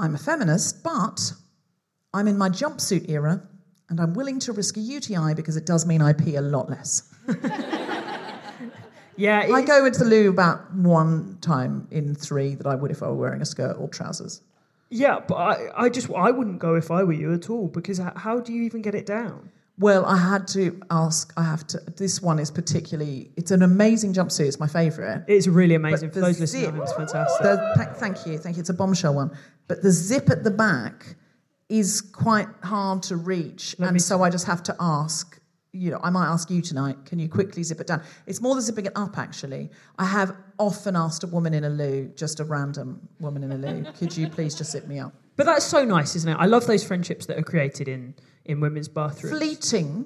[0.00, 1.32] I'm a feminist, but
[2.14, 3.42] I'm in my jumpsuit era
[3.88, 6.70] and I'm willing to risk a UTI because it does mean I pee a lot
[6.70, 7.12] less.
[9.20, 13.02] Yeah, I go into the loo about one time in three that I would if
[13.02, 14.40] I were wearing a skirt or trousers.
[14.88, 18.00] yeah, but I, I just I wouldn't go if I were you at all because
[18.16, 19.50] how do you even get it down?
[19.80, 24.12] Well, I had to ask, I have to, this one is particularly, it's an amazing
[24.12, 25.22] jumpsuit, it's my favourite.
[25.26, 26.64] It's really amazing But for those listening.
[26.66, 27.42] zip- It's fantastic.
[27.42, 28.60] The, thank you, thank you.
[28.60, 29.30] It's a bombshell one.
[29.68, 31.16] But the zip at the back
[31.70, 33.74] is quite hard to reach.
[33.78, 35.40] Let and so I just have to ask,
[35.72, 38.02] you know, I might ask you tonight, can you quickly zip it down?
[38.26, 39.70] It's more than zipping it up, actually.
[39.98, 43.56] I have often asked a woman in a loo, just a random woman in a
[43.56, 45.14] loo, could you please just zip me up?
[45.36, 46.36] But that's so nice, isn't it?
[46.38, 48.14] I love those friendships that are created in
[48.44, 49.36] in women's bathrooms.
[49.38, 50.04] Fleeting,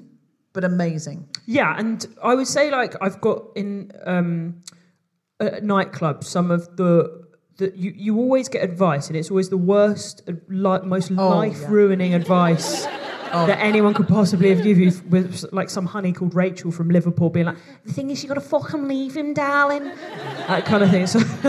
[0.53, 1.29] but amazing.
[1.47, 4.61] Yeah, and I would say like I've got in um,
[5.41, 7.23] nightclubs some of the
[7.59, 11.29] that you, you always get advice, and it's always the worst, uh, li- most Oh,
[11.29, 12.85] life ruining advice
[13.33, 14.93] that anyone could possibly have given you.
[15.09, 18.35] With like some honey called Rachel from Liverpool being like, "The thing is, you got
[18.35, 19.85] to fucking leave him, darling,"
[20.49, 21.07] that kind of thing.
[21.07, 21.21] So,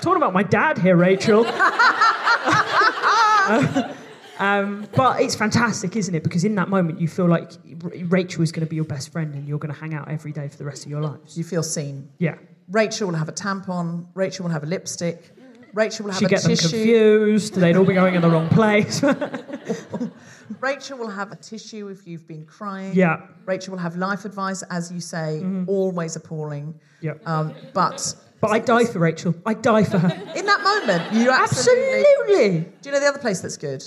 [0.00, 1.44] talking about my dad here, Rachel.
[4.42, 6.22] Um, but it's fantastic, isn't it?
[6.24, 7.52] Because in that moment, you feel like
[8.08, 10.32] Rachel is going to be your best friend and you're going to hang out every
[10.32, 11.36] day for the rest of your lives.
[11.38, 12.08] You feel seen.
[12.18, 12.36] Yeah.
[12.68, 14.06] Rachel will have a tampon.
[14.14, 15.30] Rachel will have a lipstick.
[15.74, 17.54] Rachel will have She a get them confused.
[17.54, 19.02] They'd all be going in the wrong place.
[20.60, 22.92] Rachel will have a tissue if you've been crying.
[22.94, 23.22] Yeah.
[23.46, 26.74] Rachel will have life advice, as you say, always appalling.
[27.00, 27.14] yeah.
[27.26, 29.34] Um, but But I die for Rachel.
[29.46, 30.08] I die for her.
[30.36, 32.04] in that moment, you absolutely.
[32.20, 32.58] Absolutely.
[32.82, 33.82] Do you know the other place that's good?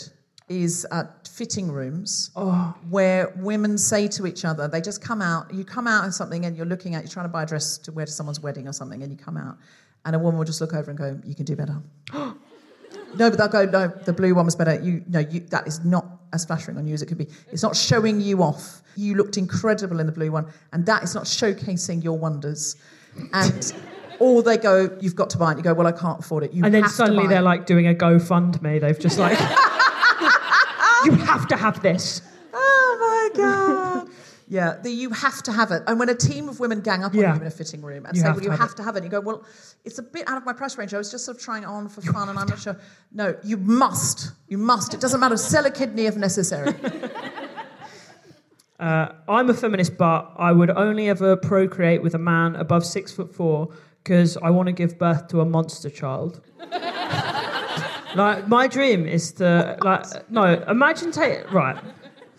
[0.48, 2.76] Is uh, fitting rooms Oh.
[2.90, 6.46] where women say to each other, they just come out, you come out of something
[6.46, 8.68] and you're looking at, you're trying to buy a dress to wear to someone's wedding
[8.68, 9.58] or something, and you come out,
[10.06, 11.82] and a woman will just look over and go, You can do better.
[12.14, 12.36] no,
[13.16, 14.80] but they'll go, No, the blue one was better.
[14.80, 17.28] You, no, you, that is not as flattering on you as it could be.
[17.52, 18.84] It's not showing you off.
[18.96, 22.76] You looked incredible in the blue one, and that is not showcasing your wonders.
[23.34, 23.74] And.
[24.18, 25.58] Or they go, you've got to buy it.
[25.58, 26.54] You go, well, I can't afford it.
[26.54, 28.80] You And then suddenly they're like doing a GoFundMe.
[28.80, 29.38] They've just like,
[31.06, 32.22] you have to have this.
[32.54, 34.10] Oh my god!
[34.48, 35.84] yeah, the, you have to have it.
[35.88, 37.36] And when a team of women gang up on Yeah.
[37.36, 38.96] you in a fitting room and You say, have "Well, you have have to have
[38.96, 39.44] it," and you go, "Well,
[39.84, 40.94] it's a bit out of my price range.
[40.94, 42.78] I was just sort of trying it on for fun, and I'm not sure."
[43.12, 44.32] No, you must.
[44.48, 44.94] You must.
[44.94, 45.38] It doesn't matter.
[45.38, 46.74] Sell a kidney if necessary.
[48.78, 53.10] Uh, I'm a feminist, but I would only ever procreate with a man above six
[53.10, 53.70] foot four
[54.04, 56.42] because I want to give birth to a monster child.
[58.16, 60.64] like my dream is to like no.
[60.68, 61.78] Imagine take right.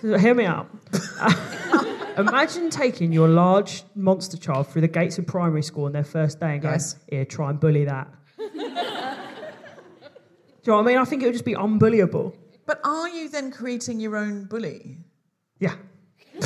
[0.01, 0.69] Hear me out.
[2.19, 6.41] imagine taking your large monster child through the gates of primary school on their first
[6.41, 6.97] day and going, Yes.
[7.09, 8.09] "Here, try and bully that."
[8.39, 10.99] Do you know what I mean?
[10.99, 12.35] I think it would just be unbullyable.
[12.67, 14.99] but are you then creating your own bully?
[15.61, 15.75] Yeah.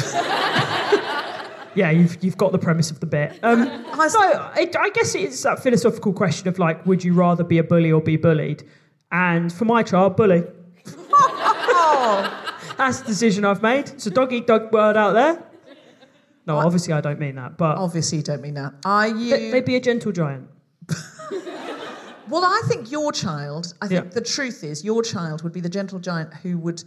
[1.75, 3.39] yeah, you've, you've got the premise of the bit.
[3.43, 3.67] Um,
[4.09, 7.65] so I, I guess it's that philosophical question of like, would you rather be a
[7.65, 8.63] bully or be bullied?
[9.13, 10.45] And for my child, bully.
[12.77, 13.89] That's the decision I've made.
[13.91, 15.43] It's a dog eat dog world out there.
[16.47, 18.73] No, obviously I don't mean that, but Obviously, you don't mean that.
[18.85, 19.31] Are you?
[19.31, 20.49] they- they'd be a gentle giant.
[22.29, 24.11] Well, I think your child, I think Yeah.
[24.13, 26.85] the truth is, your child would be the gentle giant who would,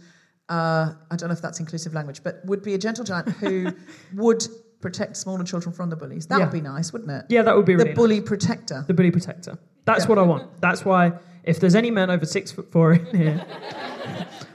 [0.48, 3.70] uh, I don't know if that's inclusive language, but would be a gentle giant who
[4.14, 4.42] would
[4.80, 6.26] protect smaller children from the bullies.
[6.28, 6.44] That Yeah.
[6.46, 7.26] would be nice, wouldn't it?
[7.28, 8.86] Yeah, that would be The really bully protector.
[8.88, 9.58] the bully protector.
[9.84, 10.62] That's what I want.
[10.62, 11.12] That's why
[11.44, 13.44] if there's any men over six foot four in here,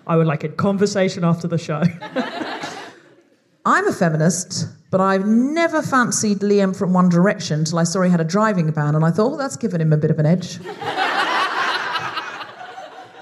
[0.08, 1.84] I would like a conversation after the show.
[3.66, 8.10] I'm a feminist, but I've never fancied Liam from One Direction till I saw he
[8.10, 10.26] had a driving ban, and I thought, oh, that's given him a bit of an
[10.26, 10.58] edge.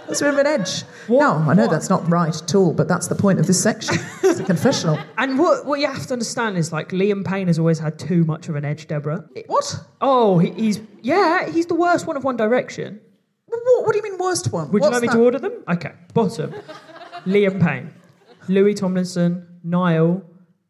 [0.08, 0.84] that's a bit of an edge.
[1.10, 1.72] no, I know what?
[1.72, 3.98] that's not right at all, but that's the point of this section.
[4.24, 4.98] It's a confessional.
[5.18, 8.24] and what what you have to understand is like Liam Payne has always had too
[8.24, 9.28] much of an edge, Deborah.
[9.48, 9.76] What?
[10.00, 13.02] Oh, he, he's yeah, he's the worst one of One Direction.
[13.48, 14.72] What, what do you mean worst one?
[14.72, 15.14] Would What's you like me that?
[15.16, 15.64] to order them?
[15.70, 16.54] Okay, bottom.
[17.26, 17.94] Liam Payne,
[18.48, 20.22] Louis Tomlinson, Niall,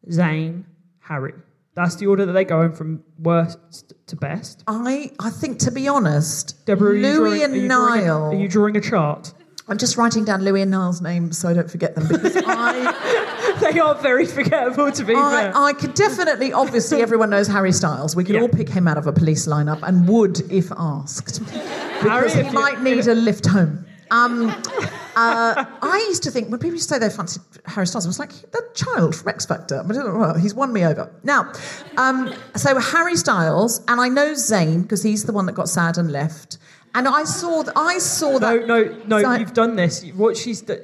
[0.10, 0.64] Zayn,
[1.00, 1.34] Harry.
[1.76, 4.64] That's the order that they go in from worst to best.
[4.68, 8.02] I, I think, to be honest, Deborah, are you Louis drawing- and are you drawing
[8.02, 8.32] a- Niall.
[8.32, 9.34] are you drawing a chart?
[9.70, 13.58] I'm just writing down Louis and Niall's names so I don't forget them because I,
[13.72, 15.24] they are very forgettable, to be fair.
[15.56, 18.16] I, I could definitely, obviously, everyone knows Harry Styles.
[18.16, 18.42] We could Yeah.
[18.42, 21.42] all pick him out of a police lineup and would if asked.
[21.98, 23.84] Because if he might need a lift home.
[24.12, 28.06] Um, uh, I used to think when people used to say they fancied Harry Styles,
[28.06, 29.84] I was like, the child from X Factor.
[29.86, 31.12] But I don't know, well, he's won me over.
[31.24, 31.52] Now,
[31.98, 35.98] um, so Harry Styles, and I know Zayn because he's the one that got sad
[35.98, 36.60] and left.
[36.98, 38.68] And I saw, th- I saw No, that.
[38.68, 39.22] no, no.
[39.22, 40.04] So- you've done this.
[40.16, 40.78] What she's d-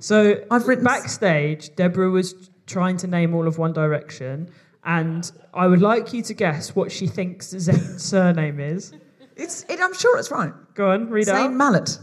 [0.00, 1.74] so I've written- backstage.
[1.76, 2.34] Deborah was
[2.66, 4.48] trying to name all of One Direction,
[4.84, 8.92] and I would like you to guess what she thinks Zayn's surname is.
[9.36, 10.52] It's, it, I'm sure it's right.
[10.74, 11.32] Go on, read it.
[11.34, 11.52] Zayn out.
[11.52, 11.98] Mallet.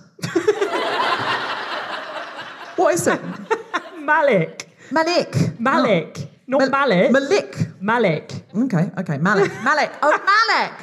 [2.76, 3.20] what is it?
[4.00, 4.70] Malik.
[4.92, 5.60] Malik.
[5.60, 7.12] Malik, not Mal- Malik.
[7.12, 7.68] Malik.
[7.82, 8.32] Malik.
[8.56, 9.18] Okay, okay.
[9.18, 9.52] Malik.
[9.64, 9.92] Malik.
[10.04, 10.74] Oh, Malik.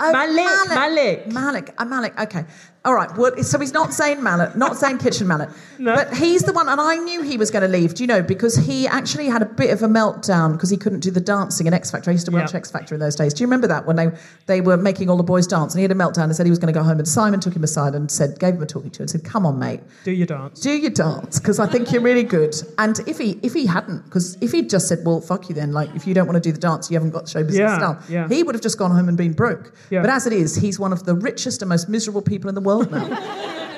[0.00, 1.16] Oh, Malik, Malik.
[1.32, 1.66] Malik.
[1.74, 2.12] Uh, Malik.
[2.20, 2.44] Okay.
[2.88, 3.14] All right.
[3.18, 5.94] Well, so he's not saying Mallet, not saying kitchen mallet, No.
[5.94, 6.70] but he's the one.
[6.70, 7.92] And I knew he was going to leave.
[7.94, 8.22] Do you know?
[8.22, 11.66] Because he actually had a bit of a meltdown because he couldn't do the dancing
[11.66, 12.08] in X Factor.
[12.08, 12.54] I used to watch.
[12.54, 13.34] X Factor in those days.
[13.34, 14.08] Do you remember that when they
[14.46, 16.50] they were making all the boys dance and he had a meltdown and said he
[16.50, 18.66] was going to go home and Simon took him aside and said gave him a
[18.66, 20.60] talking to and said, "Come on, mate." Do your dance.
[20.60, 22.54] do your dance because I think you're really good.
[22.78, 25.72] And if he if he hadn't, because if he'd just said, "Well, fuck you," then
[25.72, 27.58] like if you don't want to do the dance, you haven't got the show business
[27.58, 28.28] Yeah, style, yeah.
[28.28, 29.72] he would have just gone home and been broke.
[29.90, 30.00] Yeah.
[30.00, 32.62] But as it is, he's one of the richest and most miserable people in the
[32.62, 32.77] world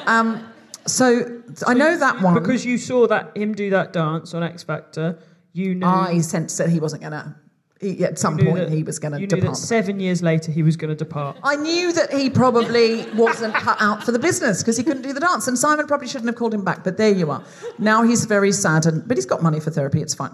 [0.07, 0.47] um,
[0.87, 4.63] so I know that one Because you saw that him do that dance on X
[4.63, 5.19] Factor,
[5.53, 5.87] you knew.
[5.87, 7.37] I sensed that he wasn't gonna.
[7.81, 9.57] He, at some point, that- he was going to You knew that depart.
[9.57, 11.39] seven years later he was going to depart.
[11.43, 15.15] I knew that he probably wasn't cut out for the business because he couldn't do
[15.15, 16.85] the dance, and Simon probably shouldn't have called him back.
[16.85, 17.43] But there you are.
[17.79, 20.03] Now he's very sad, and but he's got money for therapy.
[20.03, 20.31] It's fine.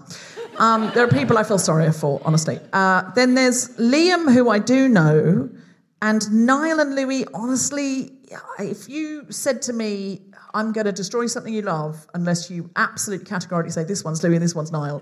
[0.57, 2.59] Um, there are people I feel sorry for, honestly.
[2.73, 5.49] Uh, then there's Liam, who I do know,
[6.01, 7.25] and Niall and Louis.
[7.33, 8.11] Honestly,
[8.59, 10.21] if you said to me,
[10.53, 14.35] "I'm going to destroy something you love," unless you absolutely categorically say this one's Louis
[14.35, 15.01] and this one's Niall,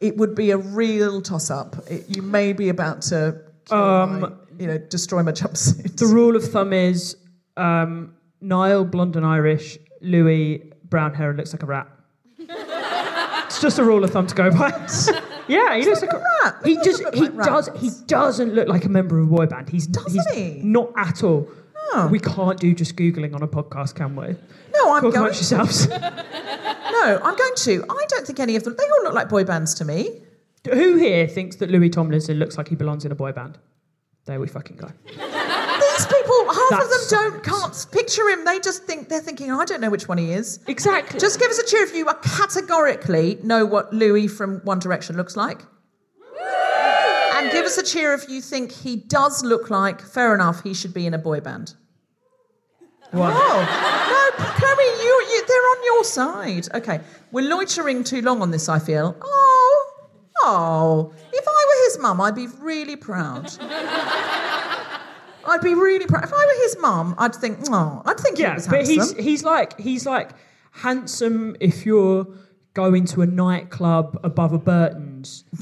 [0.00, 1.76] it would be a real toss-up.
[1.90, 3.40] It, you may be about to.
[3.70, 5.96] Um, my- you know, destroy my jumpsuit.
[5.98, 7.16] The rule of thumb is
[7.58, 11.86] um, Niall, blonde and Irish, Louis, brown hair and looks like a rat.
[12.38, 14.70] it's just a rule of thumb to go by.
[15.48, 16.56] yeah, he looks like, like a rat.
[16.64, 17.80] He just he like does rats.
[17.80, 19.68] he doesn't look like a member of a boy band.
[19.68, 20.62] He's Doesn't he's he?
[20.62, 21.48] not at all.
[22.10, 24.36] We can't do just googling on a podcast, can we?
[24.74, 25.16] No, I'm Talk going.
[25.16, 25.88] amongst yourselves.
[27.06, 27.84] No, I'm going to.
[27.88, 28.74] I don't think any of them.
[28.76, 30.22] They all look like boy bands to me.
[30.64, 33.58] Who here thinks that Louis Tomlinson looks like he belongs in a boy band?
[34.24, 34.88] There we fucking go.
[35.06, 38.44] These people, half of them don't can't picture him.
[38.44, 40.58] They just think they're thinking, I don't know which one he is.
[40.66, 41.20] Exactly.
[41.20, 45.36] Just give us a cheer if you categorically know what Louis from One Direction looks
[45.36, 45.60] like.
[47.36, 50.72] And give us a cheer if you think he does look like, fair enough, he
[50.74, 51.74] should be in a boy band.
[53.12, 53.32] One.
[53.34, 56.68] Oh, no, Chloe, you, you, they're on your side.
[56.74, 57.00] Okay,
[57.32, 59.16] we're loitering too long on this, I feel.
[59.22, 59.92] Oh,
[60.42, 61.12] oh.
[61.32, 63.50] If I were his mum, I'd be really proud.
[65.48, 66.24] I'd be really proud.
[66.24, 69.16] If I were his mum, I'd think, oh, I'd think he Yeah, was but handsome.
[69.16, 70.30] he's he's like he's like
[70.72, 72.26] handsome if you're
[72.74, 75.44] going to a nightclub above a Burton's,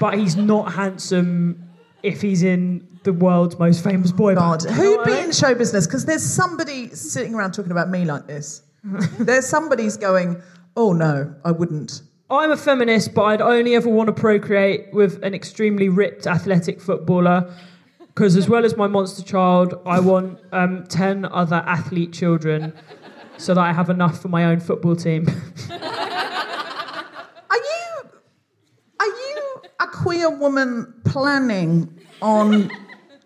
[0.00, 1.68] but he's not handsome
[2.02, 4.76] if he's in the world's most famous boy God, band.
[4.76, 5.24] You know who'd be I mean?
[5.26, 5.86] in show business?
[5.86, 8.62] Because there's somebody sitting around talking about me like this.
[9.18, 10.40] there's somebody's going,
[10.76, 12.02] oh no, I wouldn't.
[12.30, 16.80] I'm a feminist, but I'd only ever want to procreate with an extremely ripped athletic
[16.80, 17.52] footballer.
[18.06, 22.74] Because as well as my monster child, I want um, ten other athlete children,
[23.38, 25.26] so that I have enough for my own football team.
[25.70, 28.10] Are you
[29.00, 32.70] are you a queer woman planning on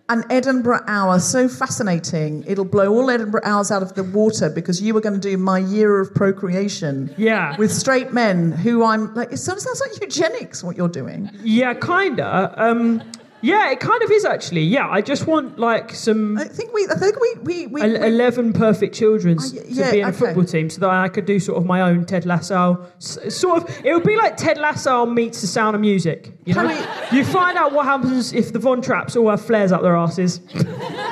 [0.09, 2.45] an Edinburgh hour so fascinating.
[2.47, 5.37] It'll blow all Edinburgh hours out of the water because you were going to do
[5.37, 7.13] my year of procreation.
[7.19, 7.57] Yeah.
[7.57, 11.31] With straight men who I'm like, it sounds sounds like eugenics what you're doing.
[11.43, 12.55] Yeah, kinda.
[12.57, 13.03] Um,
[13.43, 14.63] yeah, it kind of is actually.
[14.63, 17.91] Yeah, I just want like some I think we, I think we, we, we, el-
[18.01, 20.19] we eleven perfect children Oh, s- y- to yeah, be in a okay.
[20.19, 22.87] football team, so that I could do sort of my own Ted Lasso.
[22.99, 26.33] Sort of, it would be like Ted Lasso meets the Sound of Music.
[26.45, 29.73] You know, Can you find out what happens if the Von Trapps all have flares
[29.73, 30.41] up their asses.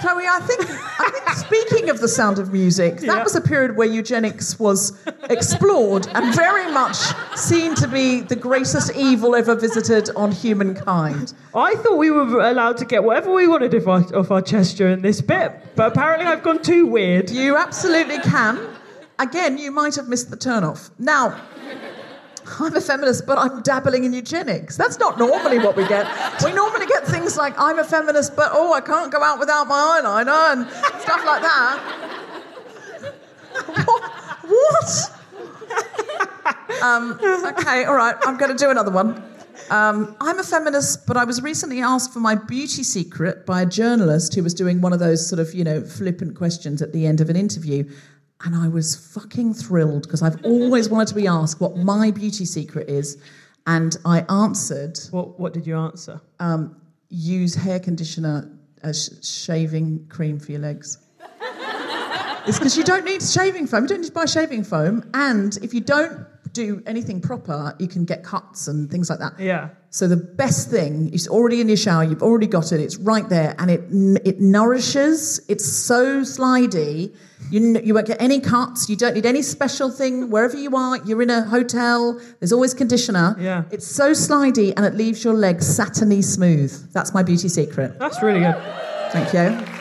[0.00, 0.60] Chloe, I think,
[1.00, 3.22] I think speaking of the sound of music, that Yeah.
[3.24, 4.92] was a period where eugenics was
[5.30, 6.96] explored and very much
[7.34, 11.32] seen to be the greatest evil ever visited on humankind.
[11.54, 14.76] I thought we were allowed to get whatever we wanted off our, off our chest
[14.76, 17.30] during this bit, but apparently I've gone too weird.
[17.30, 18.58] You absolutely can.
[19.18, 20.90] Again, you might have missed the turnoff.
[20.98, 21.40] Now,
[22.60, 24.76] I'm a feminist, but I'm dabbling in eugenics.
[24.76, 26.06] That's not normally what we get.
[26.44, 29.66] We normally get things like, I'm a feminist, but oh, I can't go out without
[29.66, 30.68] my eyeliner and
[31.00, 31.78] stuff like that.
[33.84, 34.02] what?
[34.46, 35.12] what?
[36.82, 39.22] um, okay, all right, I'm going to do another one.
[39.70, 43.66] Um, I'm a feminist, but I was recently asked for my beauty secret by a
[43.66, 47.06] journalist who was doing one of those sort of, you know, flippant questions at the
[47.06, 47.88] end of an interview.
[48.44, 52.44] And I was fucking thrilled because I've always wanted to be asked what my beauty
[52.44, 53.16] secret is.
[53.66, 56.20] And I answered What, what did you answer?
[56.38, 56.76] Um,
[57.08, 58.50] use hair conditioner
[58.82, 60.98] as sh- shaving cream for your legs.
[62.46, 63.84] it's because you don't need shaving foam.
[63.84, 65.08] You don't need to buy shaving foam.
[65.14, 66.26] And if you don't
[66.56, 69.38] do anything proper, you can get cuts and things like that.
[69.38, 69.68] Yeah.
[69.90, 72.02] So the best thing is already in your shower.
[72.02, 72.80] You've already got it.
[72.80, 73.82] It's right there, and it
[74.26, 75.40] it nourishes.
[75.48, 77.14] It's so slidey.
[77.50, 78.88] You you won't get any cuts.
[78.88, 80.98] You don't need any special thing wherever you are.
[81.04, 82.20] You're in a hotel.
[82.40, 83.36] There's always conditioner.
[83.38, 83.64] Yeah.
[83.70, 86.72] It's so slidey, and it leaves your legs satiny smooth.
[86.92, 87.98] That's my beauty secret.
[87.98, 88.56] That's really good.
[89.12, 89.75] Thank you.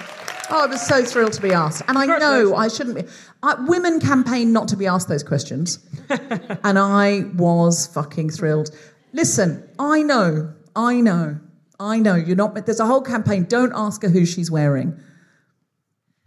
[0.49, 1.81] Oh, I was so thrilled to be asked.
[1.87, 3.03] And I know I shouldn't be.
[3.41, 5.79] I, women campaign not to be asked those questions.
[6.09, 8.69] and I was fucking thrilled.
[9.13, 11.39] Listen, I know, I know,
[11.79, 12.15] I know.
[12.15, 12.65] You're not.
[12.65, 13.45] There's a whole campaign.
[13.45, 14.99] Don't ask her who she's wearing.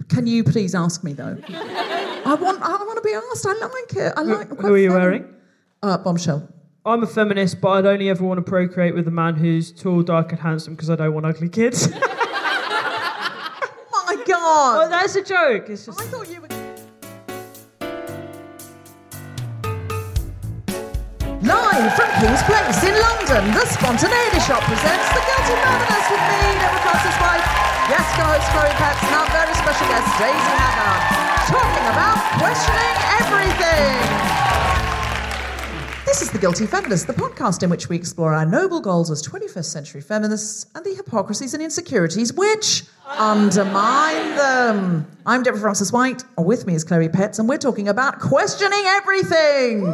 [0.09, 1.37] Can you please ask me though?
[1.49, 2.63] I want.
[2.63, 3.47] I want to be asked.
[3.47, 4.13] I like it.
[4.17, 4.51] I like.
[4.51, 5.33] I'm Who are you wearing?
[5.83, 6.49] Uh, bombshell.
[6.85, 10.03] I'm a feminist, but I'd only ever want to procreate with a man who's tall,
[10.03, 11.89] dark, and handsome because I don't want ugly kids.
[14.49, 14.87] My God.
[14.87, 15.69] oh, that's a joke.
[15.69, 16.01] It's just.
[16.01, 16.49] I thought you were.
[21.45, 26.41] Live from Kings Place in London, the Spontaneity Shop presents The Guilty Feminist with me,
[26.65, 27.45] Deborah Frances-White,
[27.93, 31.03] guest co-host Chloe Petts, and our very special guest Daisy Haggard,
[31.53, 34.48] talking about questioning everything.
[36.09, 39.23] This is The Guilty Feminist, the podcast in which we explore our noble goals as
[39.23, 45.07] 21st century feminists and the hypocrisies and insecurities which undermine them.
[45.27, 49.85] I'm Deborah Frances-White, and with me is Chloe Petts, and we're talking about questioning everything.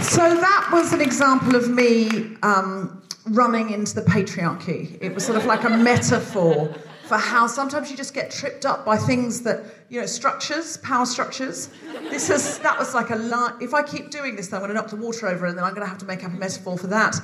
[0.00, 4.96] So that was an example of me um, running into the patriarchy.
[5.00, 6.74] It was sort of like a metaphor
[7.10, 11.04] for how sometimes you just get tripped up by things that you know structures, power
[11.04, 11.68] structures.
[12.08, 13.54] This is that was like a line.
[13.60, 15.64] If I keep doing this, then I'm going to knock the water over, and then
[15.64, 17.16] I'm going to have to make up a metaphor for that.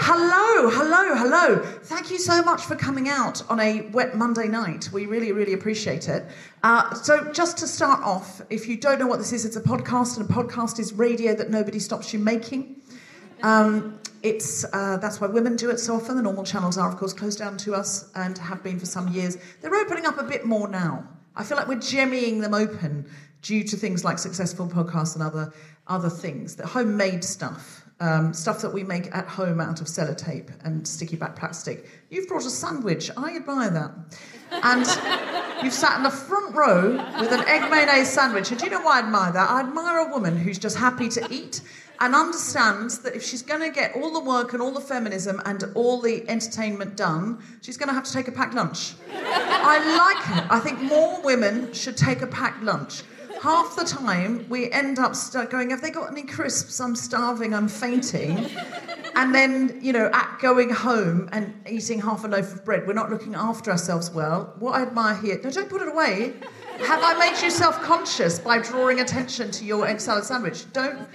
[0.00, 1.62] Hello, hello, hello!
[1.84, 4.90] Thank you so much for coming out on a wet Monday night.
[4.92, 6.24] We really, really appreciate it.
[6.64, 9.60] Uh, so, just to start off, if you don't know what this is, it's a
[9.60, 12.74] podcast, and a podcast is radio that nobody stops you making.
[13.44, 16.16] Um, it's uh, that's why women do it so often.
[16.16, 19.08] The normal channels are, of course, closed down to us and have been for some
[19.08, 19.38] years.
[19.60, 21.08] They're opening up a bit more now.
[21.36, 23.08] I feel like we're jemmying them open
[23.42, 25.52] due to things like successful podcasts and other
[25.86, 26.56] other things.
[26.56, 31.16] The homemade stuff, um, stuff that we make at home out of sellotape and sticky
[31.16, 31.86] back plastic.
[32.10, 33.10] You've brought a sandwich.
[33.16, 33.92] I admire that.
[34.50, 38.50] And you've sat in the front row with an egg mayonnaise sandwich.
[38.50, 39.50] And do you know why I admire that?
[39.50, 41.62] I admire a woman who's just happy to eat
[42.00, 45.40] and understands that if she's going to get all the work and all the feminism
[45.44, 48.94] and all the entertainment done, she's going to have to take a packed lunch.
[49.10, 50.50] I like it.
[50.50, 53.02] I think more women should take a packed lunch.
[53.42, 55.14] Half the time, we end up
[55.48, 56.80] going, Have they got any crisps?
[56.80, 58.50] I'm starving, I'm fainting.
[59.14, 62.94] And then, you know, at going home and eating half a loaf of bread, we're
[62.94, 64.54] not looking after ourselves well.
[64.58, 66.34] What I admire here, no, don't put it away.
[66.84, 70.72] Have I made you self conscious by drawing attention to your egg salad sandwich?
[70.72, 71.08] Don't.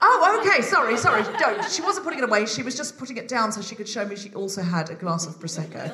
[0.00, 0.62] Oh, okay.
[0.62, 1.22] Sorry, sorry.
[1.38, 1.64] Don't.
[1.70, 2.46] She wasn't putting it away.
[2.46, 4.94] She was just putting it down so she could show me she also had a
[4.94, 5.92] glass of prosecco.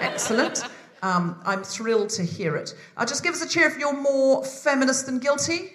[0.00, 0.64] Excellent.
[1.02, 2.74] Um, I'm thrilled to hear it.
[2.96, 5.72] Uh, just give us a cheer if you're more feminist than guilty.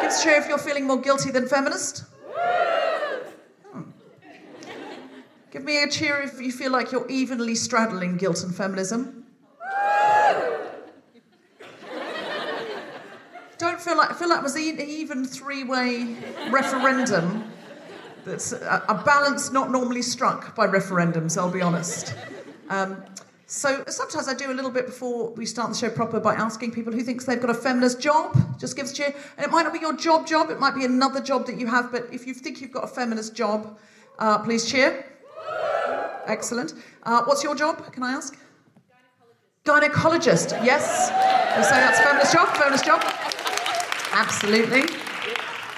[0.00, 2.04] Give us a cheer if you're feeling more guilty than feminist.
[3.72, 3.82] Hmm.
[5.50, 9.17] Give me a cheer if you feel like you're evenly straddling guilt and feminism.
[13.58, 16.16] Don't feel like feel like it was an even three-way
[16.50, 17.50] referendum.
[18.24, 21.36] That's a, a balance not normally struck by referendums.
[21.36, 22.14] I'll be honest.
[22.68, 23.02] Um,
[23.46, 26.72] so sometimes I do a little bit before we start the show proper by asking
[26.72, 28.36] people who thinks they've got a feminist job.
[28.58, 29.14] Just give us a cheer.
[29.38, 31.66] And it might not be your job job, it might be another job that you
[31.66, 33.78] have, but if you think you've got a feminist job,
[34.18, 35.04] uh, please cheer.
[36.26, 36.74] Excellent.
[37.04, 38.38] Uh, what's your job, can I ask?
[39.64, 41.08] Gynecologist, yes.
[41.56, 43.37] You say that's feminist job, feminist job.
[44.18, 44.82] Absolutely.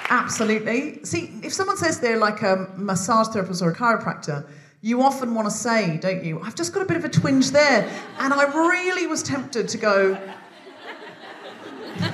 [0.09, 1.05] Absolutely.
[1.05, 4.49] See, if someone says they're like a massage therapist or a chiropractor,
[4.81, 7.51] you often want to say, don't you, I've just got a bit of a twinge
[7.51, 7.87] there.
[8.19, 10.19] And I really was tempted to go.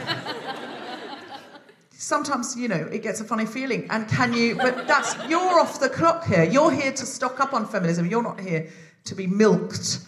[1.91, 3.87] Sometimes, you know, it gets a funny feeling.
[3.91, 6.43] And can you, but that's, you're off the clock here.
[6.43, 8.05] You're here to stock up on feminism.
[8.05, 8.69] You're not here
[9.05, 10.01] to be milked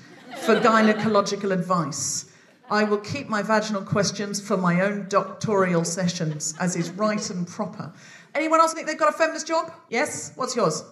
[0.45, 2.25] for gynecological advice.
[2.71, 7.47] I will keep my vaginal questions for my own doctoral sessions, as is right and
[7.47, 7.93] proper.
[8.35, 9.73] Anyone else think they've got a feminist job?
[9.89, 10.33] Yes?
[10.37, 10.85] What's yours?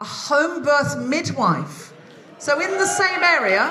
[0.00, 1.92] A home birth midwife.
[2.38, 3.70] So, in the same area,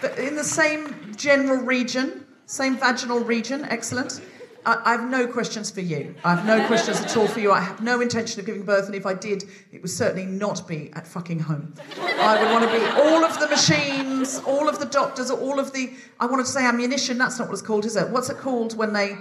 [0.00, 4.20] but in the same general region, same vaginal region, excellent.
[4.66, 6.14] I, have no questions for you.
[6.24, 7.52] I have no questions at all for you.
[7.52, 10.66] I have no intention of giving birth, and if I did, it would certainly not
[10.66, 11.74] be at fucking home.
[12.00, 15.72] I would want to be all of the machines, all of the doctors, all of
[15.72, 15.92] the.
[16.18, 17.16] I wanted to say ammunition.
[17.16, 18.08] That's not what it's called, is it?
[18.10, 19.16] What's it called when they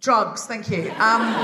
[0.00, 0.46] drugs?
[0.46, 0.90] Thank you.
[0.92, 1.34] Um,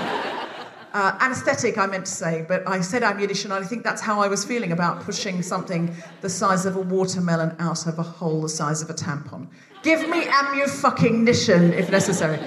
[0.95, 3.51] uh, anesthetic, I meant to say, but I said ammunition.
[3.51, 7.57] I think that's how I was feeling about pushing something the size of a watermelon
[7.59, 9.49] out of a hole the size of a tampon.
[9.83, 12.39] Give me ammu fucking nition if necessary.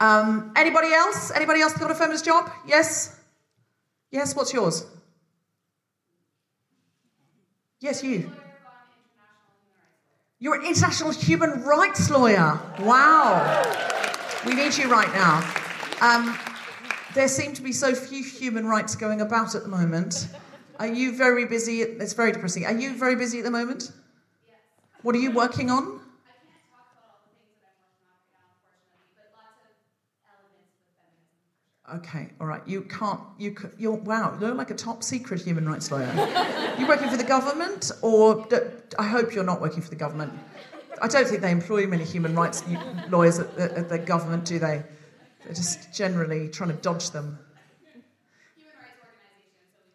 [0.00, 1.30] Um, anybody else?
[1.30, 2.50] Anybody else got a feminist job?
[2.66, 3.20] Yes?
[4.10, 4.86] Yes, what's yours?
[7.80, 8.30] Yes, you.
[10.38, 12.58] You're an international human rights lawyer.
[12.80, 13.62] Wow.
[14.46, 15.38] We need you right now.
[16.00, 16.38] Um,
[17.14, 20.28] there seem to be so few human rights going about at the moment.
[20.78, 21.82] Are you very busy?
[21.82, 22.64] It's very depressing.
[22.64, 23.92] Are you very busy at the moment?
[25.02, 25.99] What are you working on?
[31.96, 32.62] Okay, all right.
[32.66, 33.20] You can't.
[33.38, 34.36] You you're wow.
[34.40, 36.06] You're like a top secret human rights lawyer.
[36.78, 38.46] you working for the government, or
[38.98, 40.32] I hope you're not working for the government.
[41.02, 42.62] I don't think they employ many human rights
[43.08, 44.82] lawyers at the, at the government, do they?
[45.44, 47.38] They're just generally trying to dodge them.
[47.82, 49.90] Human rights organizations only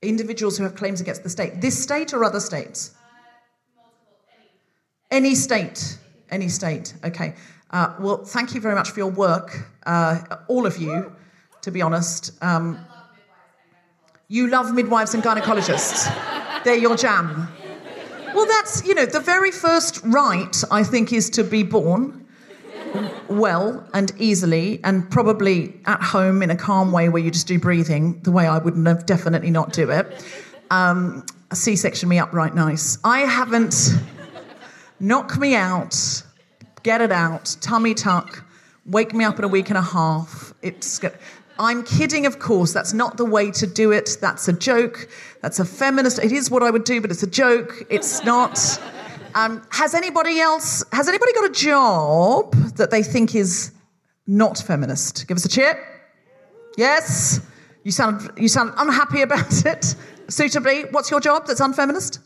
[0.00, 1.60] represent individuals who have claims against the state.
[1.60, 2.94] This state or other states?
[2.96, 3.82] Uh,
[5.10, 5.26] any.
[5.26, 5.98] any state.
[6.30, 6.94] Any state.
[7.04, 7.34] Okay.
[7.70, 11.12] Uh, well, thank you very much for your work, uh, all of you,
[11.60, 12.32] to be honest.
[12.42, 12.78] Um,
[14.28, 16.12] you love midwives and gynecologists.
[16.64, 17.48] They're your jam.
[18.34, 22.26] Well, that's, you know, the very first right, I think, is to be born
[23.28, 27.58] well and easily and probably at home in a calm way where you just do
[27.58, 30.24] breathing, the way I would have definitely not do it.
[30.70, 32.98] Um, C section me up right nice.
[33.04, 33.90] I haven't
[35.00, 36.22] knock me out
[36.88, 38.42] get it out, tummy tuck,
[38.86, 40.54] wake me up in a week and a half.
[40.62, 40.98] It's
[41.58, 42.72] I'm kidding, of course.
[42.72, 44.16] That's not the way to do it.
[44.22, 45.06] That's a joke.
[45.42, 46.18] That's a feminist.
[46.18, 47.84] It is what I would do, but it's a joke.
[47.90, 48.58] It's not.
[49.34, 50.82] Um, has anybody else?
[50.92, 53.70] Has anybody got a job that they think is
[54.26, 55.28] not feminist?
[55.28, 55.74] Give us a cheer.
[56.78, 57.38] Yes.
[57.84, 59.94] You sound you sound unhappy about it.
[60.28, 62.20] Suitably, what's your job that's unfeminist?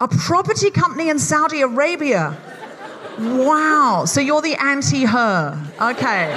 [0.00, 2.36] A property company in Saudi Arabia.
[3.18, 4.04] Wow.
[4.06, 5.72] So you're the anti her.
[5.82, 6.32] Okay.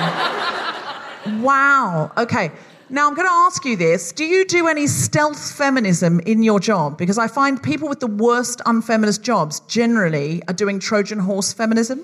[1.40, 2.12] Wow.
[2.18, 2.52] Okay.
[2.90, 4.14] Now I'm going to ask you this.
[4.14, 6.98] Do you do any stealth feminism in your job?
[6.98, 12.04] Because I find people with the worst unfeminist jobs generally are doing Trojan horse feminism.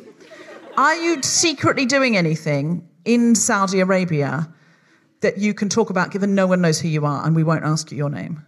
[0.77, 4.47] Are you secretly doing anything in Saudi Arabia
[5.21, 7.63] that you can talk about given no one knows who you are and we won't
[7.63, 8.45] ask you your name?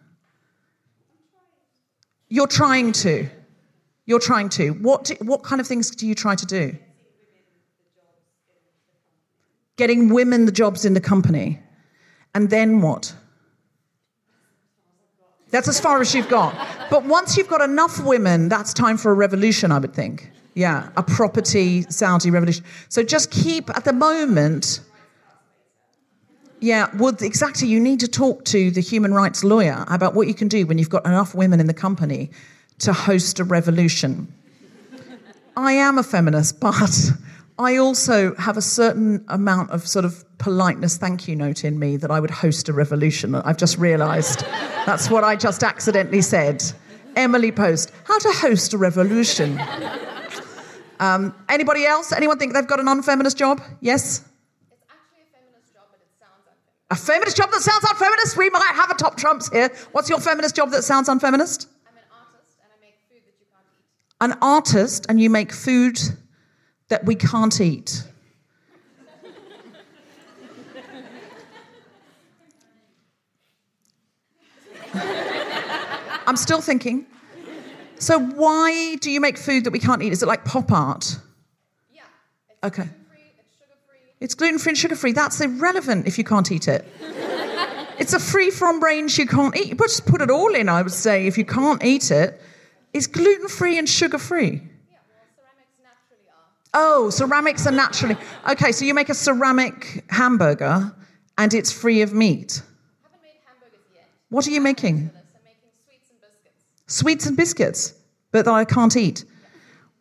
[2.30, 3.28] You're trying to.
[4.06, 4.70] You're trying to.
[4.72, 6.78] What, do, what kind of things do you try to do?
[9.76, 11.60] Getting women the jobs in the company.
[12.34, 13.14] And then what?
[15.52, 16.56] That's as far as you've got.
[16.90, 20.32] But once you've got enough women, that's time for a revolution, I would think.
[20.54, 22.66] Yeah, a property Saudi revolution.
[22.90, 24.82] So just keep, at the moment,
[26.62, 27.68] Yeah, well, exactly.
[27.68, 30.78] You need to talk to the human rights lawyer about what you can do when
[30.78, 32.32] you've got enough women in the company
[32.80, 34.32] to host a revolution.
[35.56, 37.12] I am a feminist, but
[37.58, 41.98] I also have a certain amount of sort of politeness thank you note in me
[41.98, 43.36] that I would host a revolution.
[43.36, 44.40] I've just realised
[44.86, 46.64] that's what I just accidentally said.
[47.16, 49.60] Emily Post, how to host a revolution.
[51.02, 52.12] Um, anybody else?
[52.12, 53.62] Anyone think they've got an unfeminist job?
[53.80, 54.29] Yes?
[56.92, 58.36] A feminist job that sounds unfeminist?
[58.36, 59.70] We might have a top trumps here.
[59.92, 61.68] What's your feminist job that sounds unfeminist?
[61.88, 64.32] I'm an artist and I make food that you can't eat.
[64.34, 66.00] An artist and you make food
[66.88, 68.04] that we can't eat.
[76.26, 77.06] I'm still thinking.
[78.00, 80.12] So, why do you make food that we can't eat?
[80.12, 81.18] Is it like pop art?
[81.92, 82.04] Yeah.
[82.64, 82.88] Okay.
[84.22, 84.50] It's sugar free.
[84.50, 85.12] It's gluten free and sugar free.
[85.14, 86.86] That's irrelevant if you can't eat it.
[88.00, 89.78] it's a free from range you can't eat.
[89.78, 92.42] But just put it all in, I would say, if you can't eat it.
[92.94, 94.62] It's gluten free and sugar free.
[94.90, 96.46] Yeah, well, ceramics naturally are.
[96.74, 98.18] Oh, ceramics are naturally.
[98.50, 100.94] Okay, so you make a ceramic hamburger
[101.38, 102.62] and it's free of meat.
[103.04, 104.08] haven't made hamburgers yet.
[104.30, 104.96] What are you making?
[104.96, 106.66] I'm making sweets and biscuits.
[106.88, 107.94] Sweets and biscuits,
[108.32, 109.24] but that I can't eat.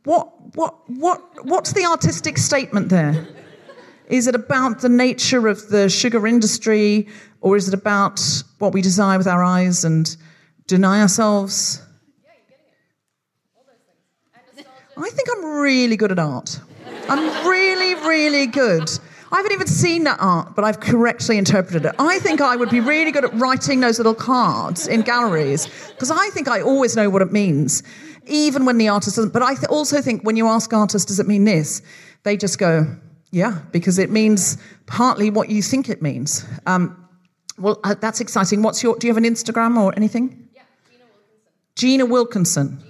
[0.04, 3.28] What, what, what, what's the artistic statement there?
[4.08, 7.08] Is it about the nature of the sugar industry,
[7.42, 8.20] or is it about
[8.58, 10.16] what we desire with our eyes and
[10.66, 11.82] deny ourselves?
[14.96, 16.58] I think I'm really good at art.
[17.08, 18.90] I'm really, really good.
[19.30, 21.94] I haven't even seen that art, but I've correctly interpreted it.
[21.98, 26.10] I think I would be really good at writing those little cards in galleries because
[26.10, 27.82] I think I always know what it means,
[28.26, 29.34] even when the artist doesn't.
[29.34, 31.82] But I th- also think when you ask artists, does it mean this?
[32.22, 32.86] They just go,
[33.30, 36.44] yeah, because it means partly what you think it means.
[36.66, 37.08] Um,
[37.58, 38.62] well, uh, that's exciting.
[38.62, 38.96] What's your?
[38.96, 40.48] Do you have an Instagram or anything?
[40.54, 40.62] Yeah,
[41.76, 42.66] Geena Geena Wilkinson.
[42.76, 42.88] Wilkinson.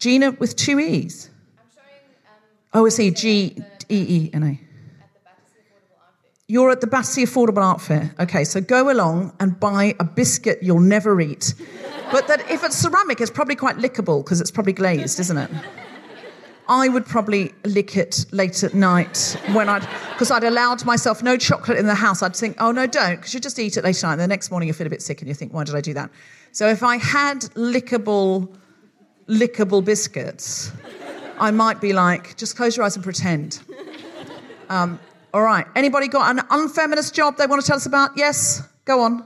[0.00, 1.30] Geena with two Geena with two E's.
[1.58, 1.86] I'm showing
[2.26, 3.10] um, Oh, I see.
[3.10, 3.56] G
[3.88, 4.46] E E N A.
[4.46, 6.30] at the Battersea Affordable Art Fair.
[6.48, 8.14] You're at the Battersea Affordable Art Fair.
[8.20, 11.54] Okay, so go along and buy a biscuit you'll never eat.
[12.12, 15.50] But that if it's ceramic, it's probably quite lickable because it's probably glazed, isn't it?
[16.68, 21.36] I would probably lick it late at night when I'd, because I'd allowed myself no
[21.36, 22.22] chocolate in the house.
[22.22, 24.12] I'd think, oh no, don't, because you just eat it late at night.
[24.12, 25.80] And the next morning you feel a bit sick and you think, why did I
[25.80, 26.10] do that?
[26.52, 28.52] So if I had lickable,
[29.28, 30.72] lickable biscuits,
[31.38, 33.60] I might be like, just close your eyes and pretend.
[34.68, 34.98] Um,
[35.32, 35.66] all right.
[35.76, 38.12] Anybody got an unfeminist job they want to tell us about?
[38.16, 38.62] Yes?
[38.84, 39.24] Go on.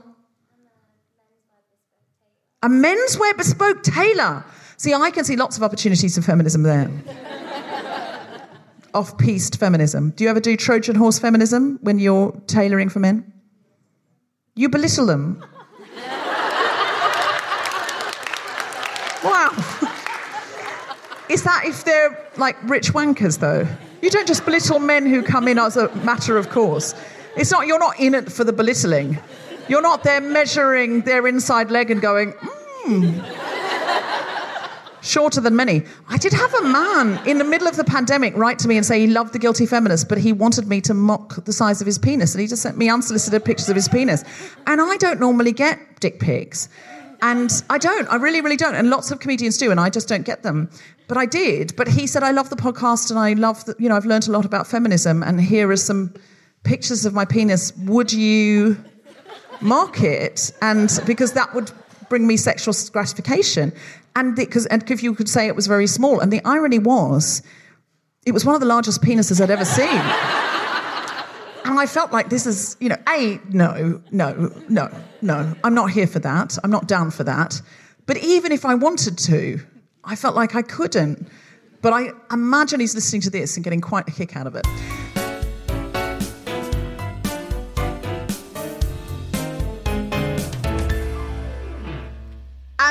[2.61, 4.45] A menswear bespoke tailor.
[4.81, 6.89] See, I can see lots of opportunities for feminism there.
[8.95, 10.09] Off piste feminism.
[10.15, 13.31] Do you ever do Trojan horse feminism when you're tailoring for men?
[14.55, 15.45] You belittle them.
[19.23, 19.51] wow.
[21.29, 23.67] Is that if they're like rich wankers, though?
[24.01, 26.95] You don't just belittle men who come in as a matter of course.
[27.37, 29.19] It's not, you're not in it for the belittling.
[29.67, 33.19] You're not there measuring their inside leg and going, hmm.
[35.01, 35.83] Shorter than many.
[36.09, 38.85] I did have a man in the middle of the pandemic write to me and
[38.85, 41.87] say he loved the guilty feminist, but he wanted me to mock the size of
[41.87, 42.35] his penis.
[42.35, 44.23] And he just sent me unsolicited pictures of his penis.
[44.67, 46.69] And I don't normally get dick pics.
[47.23, 48.75] And I don't, I really, really don't.
[48.75, 50.69] And lots of comedians do, and I just don't get them.
[51.07, 51.75] But I did.
[51.75, 54.27] But he said, I love the podcast and I love that, you know, I've learned
[54.27, 56.13] a lot about feminism, and here are some
[56.63, 57.75] pictures of my penis.
[57.85, 58.77] Would you
[59.61, 60.51] mock it?
[60.61, 61.71] And because that would
[62.09, 63.71] bring me sexual gratification.
[64.15, 66.19] And because and if you could say it was very small.
[66.19, 67.41] And the irony was,
[68.25, 70.01] it was one of the largest penises I'd ever seen.
[71.63, 74.89] And I felt like this is, you know, A, no, no, no,
[75.21, 75.55] no.
[75.63, 76.57] I'm not here for that.
[76.63, 77.61] I'm not down for that.
[78.07, 79.59] But even if I wanted to,
[80.03, 81.27] I felt like I couldn't.
[81.81, 84.65] But I imagine he's listening to this and getting quite a kick out of it.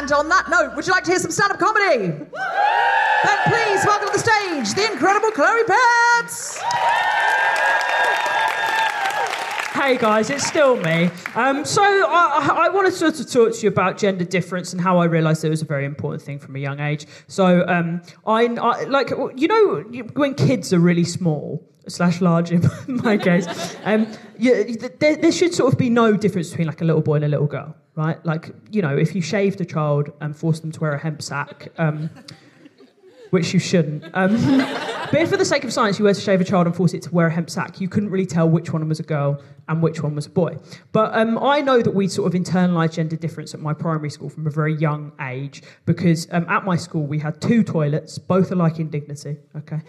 [0.00, 2.06] And on that note, would you like to hear some stand up comedy?
[2.06, 6.58] Then please welcome to the stage the incredible Chloe Petts.
[9.74, 11.10] Hey guys, it's still me.
[11.34, 15.04] Um, so I, I to, to talk to you about gender difference and how I
[15.04, 17.06] realised it was a very important thing from a young age.
[17.26, 19.80] So um, I, I like you know
[20.14, 24.07] when kids are really small slash large in my case, um,
[24.38, 27.29] there, there should sort of be no difference between like a little boy and a
[27.29, 28.24] little girl, right?
[28.24, 31.22] Like you know if you shaved a child and forced them to wear a hemp
[31.22, 31.68] sack.
[31.79, 32.11] Um,
[33.31, 34.05] which you shouldn't.
[34.14, 34.37] Um,
[35.12, 37.03] but for the sake of science you were to shave a child and force it
[37.03, 39.83] to wear a hemp sack, you couldn't really tell which one was a girl and
[39.83, 40.59] which one was a boy.
[40.92, 44.29] But um, I know that we sort of internalised gender difference at my primary school
[44.29, 48.50] from a very young age because um, at my school we had two toilets, both
[48.53, 49.38] alike in dignity.
[49.57, 49.81] Okay.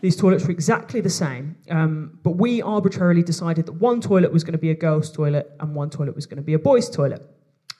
[0.00, 4.44] These toilets were exactly the same, um, but we arbitrarily decided that one toilet was
[4.44, 6.90] going to be a girl's toilet and one toilet was going to be a boy's
[6.90, 7.26] toilet.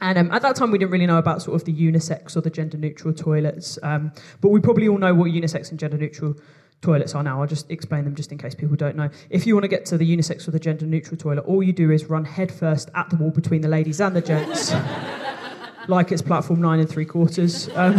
[0.01, 2.41] And um, at that time, we didn't really know about sort of the unisex or
[2.41, 6.37] the gender neutral toilets, um, but we probably all know what unisex and gender neutral
[6.83, 7.41] toilets are now.
[7.41, 9.09] I'll just explain them just in case people don't know.
[9.31, 11.73] If you want to get to the unisex or the gender neutral toilet, all you
[11.73, 14.73] do is run headfirst at the wall between the ladies and the gents,
[15.89, 17.69] like it's platform nine and three quarters.
[17.75, 17.95] Um,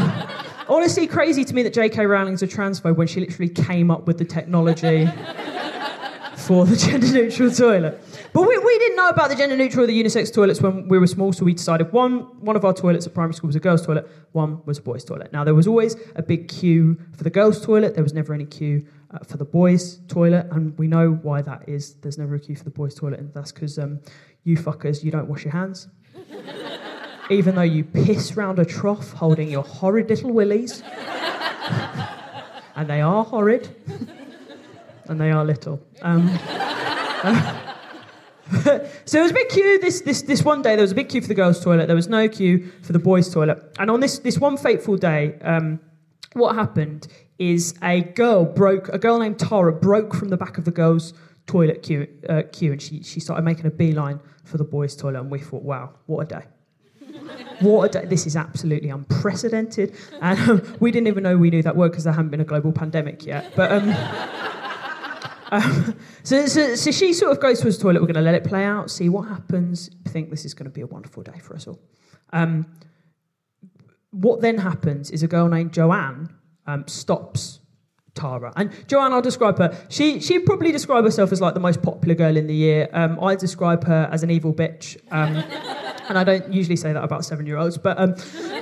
[0.68, 2.06] honestly, crazy to me that J.K.
[2.06, 5.10] Rowling's a transphobe when she literally came up with the technology
[6.38, 8.02] for the gender neutral toilet.
[8.34, 11.00] But we, we didn't know about the gender neutral or the unisex toilets when we
[11.00, 13.60] were small, so we decided one, one of our toilets at primary school was a
[13.60, 15.32] girls' toilet, one was a boys' toilet.
[15.32, 18.46] Now, there was always a big queue for the girls' toilet, there was never any
[18.46, 21.96] queue uh, for the boys' toilet, and we know why that is.
[21.96, 24.02] There's never a queue for the boys' toilet, and that's because um,
[24.44, 25.88] you fuckers, you don't wash your hands.
[27.30, 30.84] Even though you piss round a trough holding your horrid little willies.
[32.76, 33.76] and they are horrid.
[35.06, 35.82] and they are little.
[36.02, 36.28] Um,
[38.64, 40.76] so there was a big queue this, this, this one day.
[40.76, 41.88] There was a big queue for the girls' toilet.
[41.88, 43.60] There was no queue for the boys' toilet.
[43.80, 45.80] And on this, this one fateful day, um,
[46.34, 47.08] what happened
[47.40, 51.14] is a girl broke, a girl named Tara broke from the back of the girls'
[51.48, 55.20] toilet queue, uh, queue and she, she started making a beeline for the boys' toilet.
[55.20, 56.46] And we thought, wow, what a day.
[57.92, 58.06] Day.
[58.06, 59.96] This is absolutely unprecedented.
[60.22, 62.46] And um, we didn't even know we knew that word because there hadn't been a
[62.46, 63.54] global pandemic yet.
[63.56, 63.72] But.
[63.72, 63.90] Um,
[65.52, 68.02] um, so, so, so, she sort of goes to his toilet.
[68.02, 69.90] We're going to let it play out, see what happens.
[70.06, 71.80] I think this is going to be a wonderful day for us all.
[72.34, 72.66] Um,
[74.12, 76.30] what then happens is a girl named Joanne
[76.66, 77.60] um, stops
[78.16, 78.54] Tara.
[78.56, 79.78] And Joanne, I'll describe her.
[79.90, 82.90] She she'd probably describe herself as like the most popular girl in the year.
[82.94, 84.98] Um, I describe her as an evil bitch.
[85.12, 85.44] Um,
[86.10, 88.16] and I don't usually say that about seven year olds, but um,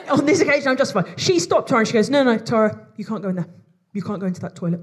[0.09, 1.19] on this occasion, I'm justified.
[1.19, 3.47] She stopped Tara and she goes, No, no, Tara, you can't go in there.
[3.93, 4.81] You can't go into that toilet.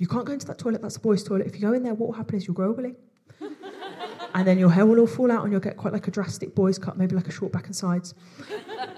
[0.00, 1.46] You can't go into that toilet, that's the boys' toilet.
[1.46, 2.94] If you go in there, what will happen is you'll grow a willy.
[4.34, 6.54] and then your hair will all fall out and you'll get quite like a drastic
[6.54, 8.14] boys cut, maybe like a short back and sides.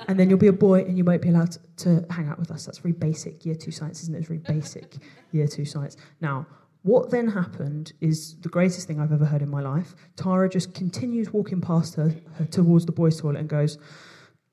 [0.09, 2.51] and then you'll be a boy and you won't be allowed to hang out with
[2.51, 2.65] us.
[2.65, 4.19] That's very basic year two science, isn't it?
[4.19, 4.97] It's very basic
[5.33, 5.99] year two science.
[6.21, 6.47] Now,
[6.87, 9.97] what then happened is the greatest thing I've ever heard in my life.
[10.15, 13.77] Tara just continues walking past her, her towards the boys' toilet and goes,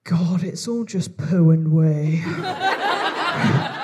[0.03, 2.23] God, it's all just poo and wee.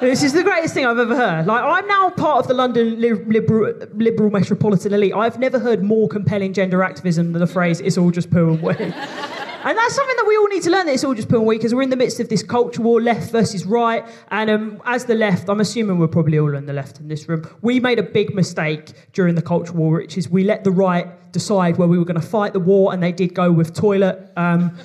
[0.00, 1.46] This is the greatest thing I've ever heard.
[1.46, 5.14] Like, I'm now part of the London liberal, liberal metropolitan elite.
[5.14, 8.60] I've never heard more compelling gender activism than the phrase, it's all just poo and
[8.60, 8.74] wee.
[9.64, 11.56] And that's something that we all need to learn that it's all just and wee
[11.56, 14.04] because we're in the midst of this culture war, left versus right.
[14.30, 17.28] And um, as the left, I'm assuming we're probably all on the left in this
[17.28, 20.72] room, we made a big mistake during the culture war, which is we let the
[20.72, 23.74] right decide where we were going to fight the war, and they did go with
[23.74, 24.30] toilet.
[24.36, 24.76] Um,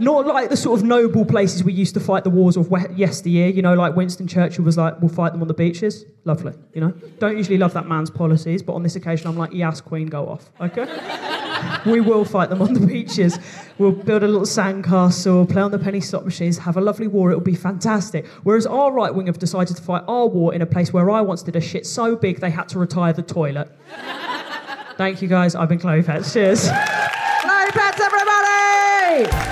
[0.00, 3.48] not like the sort of noble places we used to fight the wars of yesteryear,
[3.48, 6.06] you know, like Winston Churchill was like, we'll fight them on the beaches.
[6.24, 6.90] Lovely, you know.
[7.18, 10.28] Don't usually love that man's policies, but on this occasion I'm like, yes, Queen, go
[10.28, 10.86] off, okay?
[11.86, 13.38] we will fight them on the beaches.
[13.78, 17.30] We'll build a little sandcastle, play on the penny slot machines, have a lovely war.
[17.30, 18.26] It'll be fantastic.
[18.42, 21.20] Whereas our right wing have decided to fight our war in a place where I
[21.20, 23.70] once did a shit so big they had to retire the toilet.
[24.96, 25.54] Thank you guys.
[25.54, 26.32] I've been Chloe Petts.
[26.32, 26.68] Cheers.
[26.68, 29.49] Chloe Petts, everybody!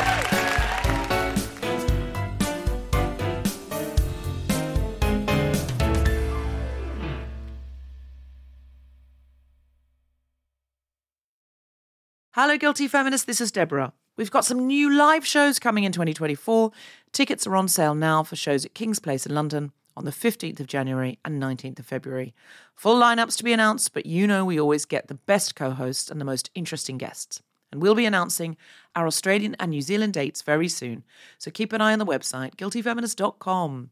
[12.41, 13.27] Hello, Guilty Feminists.
[13.27, 13.93] This is Deborah.
[14.17, 16.71] We've got some new live shows coming in 2024.
[17.11, 20.61] Tickets are on sale now for shows at Kings Place in London on the 15th
[20.61, 22.33] of January and 19th of February.
[22.77, 26.13] Full lineups to be announced, but you know we always get the best co hosts
[26.13, 27.43] and the most interesting guests.
[27.73, 28.57] And we'll be announcing
[28.95, 31.03] our Australian and New Zealand dates very soon.
[31.39, 33.91] So keep an eye on the website, guiltyfeminist.com.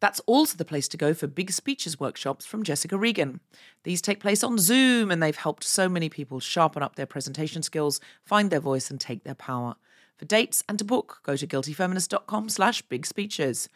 [0.00, 3.40] That's also the place to go for big speeches workshops from Jessica Regan.
[3.82, 7.62] These take place on Zoom and they've helped so many people sharpen up their presentation
[7.62, 9.74] skills, find their voice and take their power.
[10.16, 13.68] For dates and to book, go to guiltyfeminist.com slash big speeches.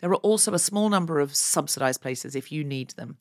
[0.00, 3.18] There are also a small number of subsidized places if you need them.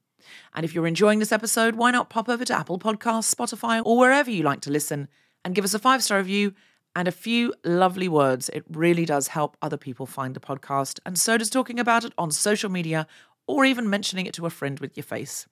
[0.53, 3.97] And if you're enjoying this episode, why not pop over to Apple Podcasts, Spotify, or
[3.97, 5.07] wherever you like to listen
[5.43, 6.53] and give us a five star review
[6.95, 8.49] and a few lovely words.
[8.49, 12.13] It really does help other people find the podcast, and so does talking about it
[12.17, 13.07] on social media
[13.47, 15.47] or even mentioning it to a friend with your face.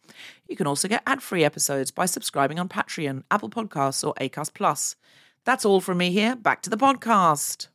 [0.48, 4.54] You can also get ad free episodes by subscribing on Patreon, Apple Podcasts, or Acast
[4.54, 4.96] Plus.
[5.46, 6.36] That's all from me here.
[6.36, 7.70] Back to the podcast.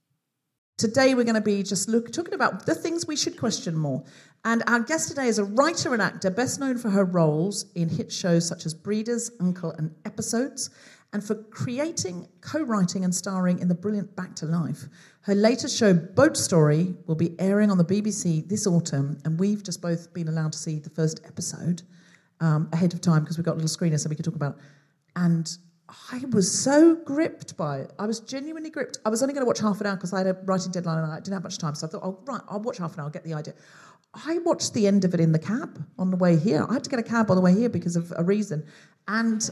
[0.79, 4.05] Today we're going to be just look talking about the things we should question more.
[4.45, 7.89] And our guest today is a writer and actor best known for her roles in
[7.89, 10.71] hit shows such as Breeders, Uncle, and Episodes,
[11.13, 14.85] and for creating, co writing, and starring in the brilliant Back to Life.
[15.23, 19.63] Her latest show, Boat Story, will be airing on the BBC this autumn, and we've
[19.63, 21.83] just both been allowed to see the first episode
[22.41, 24.59] um, ahead of time because we've got a little screener so we could talk about.
[25.15, 25.57] And
[26.11, 27.93] I was so gripped by it.
[27.99, 28.99] I was genuinely gripped.
[29.05, 30.99] I was only going to watch half an hour because I had a writing deadline
[30.99, 31.75] and I didn't have much time.
[31.75, 33.55] So I thought, oh, right, I'll watch half an hour, I'll get the idea.
[34.27, 36.67] I watched the end of it in the cab on the way here.
[36.69, 38.65] I had to get a cab on the way here because of a reason.
[39.09, 39.51] And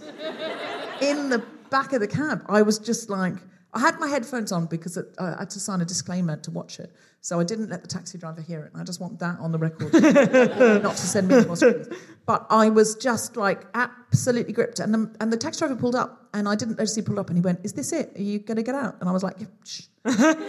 [1.01, 1.39] in the
[1.71, 3.35] back of the cab, I was just like,
[3.73, 6.81] I had my headphones on because it, I had to sign a disclaimer to watch
[6.81, 6.93] it.
[7.23, 8.73] So I didn't let the taxi driver hear it.
[8.73, 9.93] And I just want that on the record,
[10.83, 11.89] not to send me any more screens.
[12.27, 14.81] But I was just like absolutely gripped.
[14.81, 17.29] And the, and the taxi driver pulled up, and I didn't notice he pulled up,
[17.29, 18.13] and he went, "Is this it?
[18.17, 19.83] Are you going to get out?" And I was like, yeah, "Shh."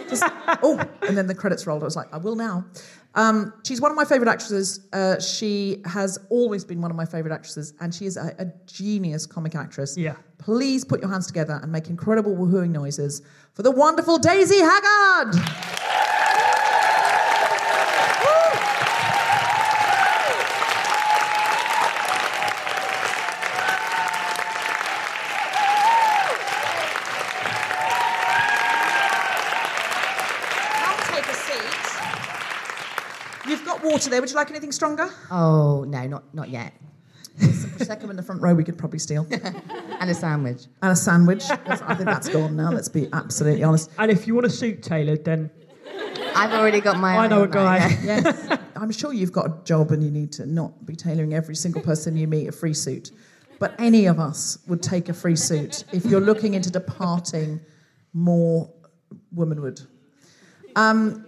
[0.08, 0.22] Just,
[0.62, 1.82] oh, and then the credits rolled.
[1.82, 2.64] I was like, "I will now."
[3.14, 4.86] Um, she's one of my favourite actresses.
[4.92, 8.46] Uh, she has always been one of my favourite actresses, and she is a, a
[8.66, 9.96] genius comic actress.
[9.96, 10.14] Yeah.
[10.38, 13.22] Please put your hands together and make incredible woohooing noises
[13.54, 16.01] for the wonderful Daisy Haggard.
[33.82, 34.20] Got water there.
[34.20, 35.08] Would you like anything stronger?
[35.30, 36.72] Oh no, not not yet.
[37.38, 39.26] Some prosecco in the front row we could probably steal.
[40.02, 40.64] And a sandwich.
[40.82, 41.46] And a sandwich.
[41.46, 42.72] That's- I think that's gone now.
[42.72, 43.88] Let's be absolutely honest.
[43.98, 45.48] And if you want a suit tailored, then
[46.34, 47.16] I've already got my.
[47.16, 47.78] I know a own, guy.
[47.78, 47.98] right?
[48.02, 48.58] Yes.
[48.76, 51.80] I'm sure you've got a job and you need to not be tailoring every single
[51.82, 53.12] person you meet a free suit.
[53.60, 57.60] But any of us would take a free suit if you're looking into departing
[58.12, 58.68] more
[59.30, 59.82] womanhood.
[60.74, 61.26] Um,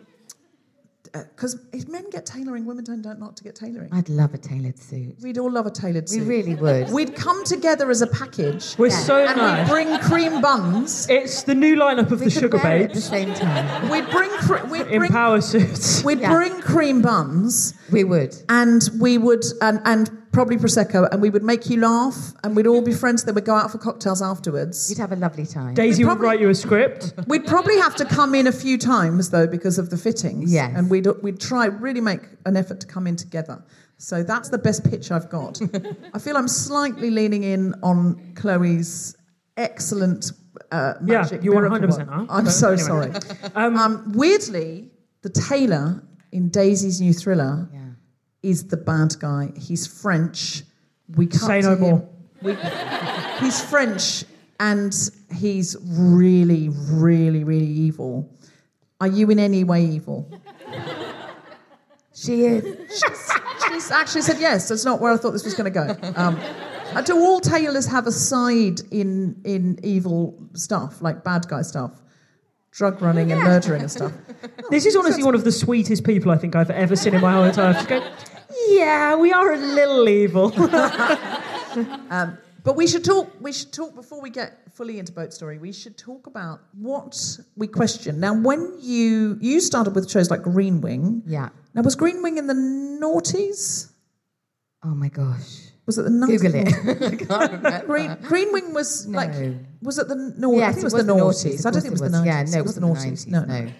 [1.14, 3.88] Uh, because if men get tailoring, women don't, don't not to get tailoring.
[3.92, 5.14] I'd love a tailored suit.
[5.22, 6.22] We'd all love a tailored suit.
[6.22, 6.90] We really would.
[6.90, 9.68] We'd come together as a package we're so and we'd nice.
[9.70, 11.08] bring cream buns.
[11.08, 13.88] It's the new lineup of we the could Sugar wear it at the same time.
[13.90, 16.02] We'd bring, cre- we'd in bring, power suits.
[16.02, 16.34] we'd Yeah.
[16.34, 18.34] bring cream buns We would.
[18.48, 22.66] and we would and, and probably prosecco and we would make you laugh and we'd
[22.66, 25.74] all be friends then we'd go out for cocktails afterwards You'd have a lovely time.
[25.74, 27.14] Daisy We'd would write you a script.
[27.26, 30.72] we'd probably have to come in a few times though because of the fittings Yes.
[30.76, 33.64] and we'd we'd try really make an effort to come in together
[33.96, 35.60] so that's the best pitch i've got
[36.14, 37.98] i feel i'm slightly leaning in on
[38.34, 39.16] chloe's
[39.56, 40.32] excellent
[40.72, 42.08] uh, Yeah, magic you miracle 100% work.
[42.08, 42.26] are.
[42.28, 42.82] i'm But so anyway.
[42.82, 43.12] sorry
[43.54, 44.90] um, weirdly
[45.22, 47.80] the tailor in daisy's new thriller Yeah.
[48.44, 49.52] Is the bad guy.
[49.56, 50.62] He's French.
[51.16, 51.80] We cut Say no him.
[51.80, 52.08] more.
[52.42, 52.56] We,
[53.40, 54.24] he's French
[54.60, 54.94] and
[55.34, 58.30] he's really, really, really evil.
[59.00, 60.30] Are you in any way evil?
[62.14, 62.62] She is.
[62.90, 63.32] She's,
[63.68, 64.68] she's actually said yes.
[64.68, 66.12] That's not where I thought this was going to go.
[66.16, 66.38] Um,
[67.04, 72.00] do all tailors have a side in in evil stuff, like bad guy stuff,
[72.70, 74.12] drug running and murdering and stuff?
[74.70, 77.32] This is honestly one of the sweetest people I think I've ever seen in my
[77.32, 78.33] whole entire life.
[78.68, 80.52] Yeah, we are a little evil.
[82.10, 83.28] Um, but we should talk.
[83.40, 85.58] We should talk before we get fully into boat story.
[85.58, 87.18] We should talk about what
[87.56, 88.20] we question.
[88.20, 91.48] Now, when you you started with shows like Green Wing, Yeah.
[91.74, 93.90] Now, was Green Wing in the noughties?
[94.84, 95.62] Oh my gosh.
[95.86, 96.42] Was it the nineties?
[96.42, 97.02] Google it.
[97.12, 97.86] I can't remember.
[97.86, 99.16] Green, Green Wing was No.
[99.18, 99.34] like
[99.82, 100.54] was it the noughties?
[100.54, 101.54] I Yes, think it was, was the the noughties.
[101.54, 102.12] noughties, I don't think it was it was.
[102.12, 102.50] nineties.
[102.52, 103.24] Yeah, no, it it was the noughties.
[103.24, 103.60] the No, no.
[103.64, 103.72] no.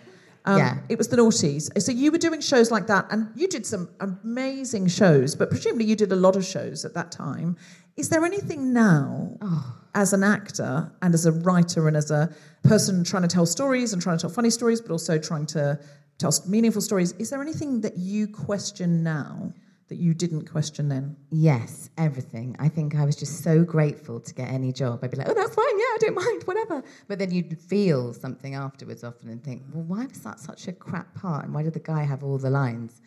[0.47, 0.79] Um, Yeah.
[0.89, 1.71] It was the noughties.
[1.81, 5.35] So you were doing shows like that, and you did some amazing shows.
[5.35, 7.57] But presumably you did a lot of shows at that time.
[7.97, 9.77] Is there anything now, Oh.
[9.95, 12.29] as an actor and as a writer and as a
[12.65, 15.79] person trying to tell stories and trying to tell funny stories, but also trying to
[16.19, 17.13] tell meaningful stories?
[17.19, 19.53] Is there anything that you question now
[19.89, 21.17] that you didn't question then?
[21.31, 22.57] Yes, everything.
[22.59, 25.01] I think I was just so grateful to get any job.
[25.03, 26.83] I'd be like, oh, that's fine, yeah, I don't mind, whatever.
[27.07, 30.73] But then you'd feel something afterwards often and think, well, why was that such a
[30.73, 31.45] crap part?
[31.45, 33.03] And why did the guy have all the lines?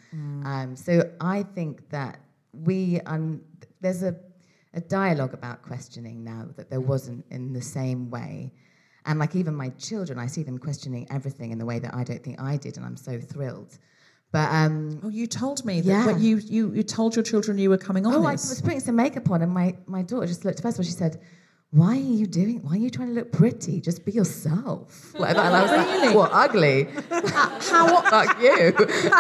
[0.46, 2.20] Um, so I think that
[2.54, 3.42] we, um,
[3.82, 4.16] there's a,
[4.74, 8.54] a dialogue about questioning now that there wasn't in the same way.
[9.06, 12.04] And like even my children, I see them questioning everything in the way that I
[12.04, 13.78] don't think I did, and I'm so thrilled.
[14.32, 16.06] But um, Oh, you told me that Yeah.
[16.06, 18.80] when you, you, you told your children you were coming on Oh, I was putting
[18.82, 20.62] some makeup on, and my, my daughter just looked.
[20.62, 21.20] First of all, she said,
[21.72, 22.62] "Why are you doing?
[22.64, 23.80] Why are you trying to look pretty?
[23.82, 25.46] Just be yourself." Like that.
[25.46, 26.88] And I was like, "What ugly?
[27.10, 28.74] How, Fuck you."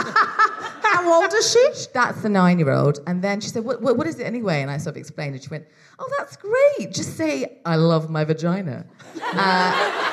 [0.87, 1.65] how old is she?
[1.93, 2.99] That's the nine-year-old.
[3.07, 5.35] And then she said, what, what, "What is it anyway?" And I sort of explained,
[5.35, 5.65] and she went,
[5.99, 6.93] "Oh, that's great.
[6.93, 8.85] Just say I love my vagina."
[9.33, 10.03] Uh,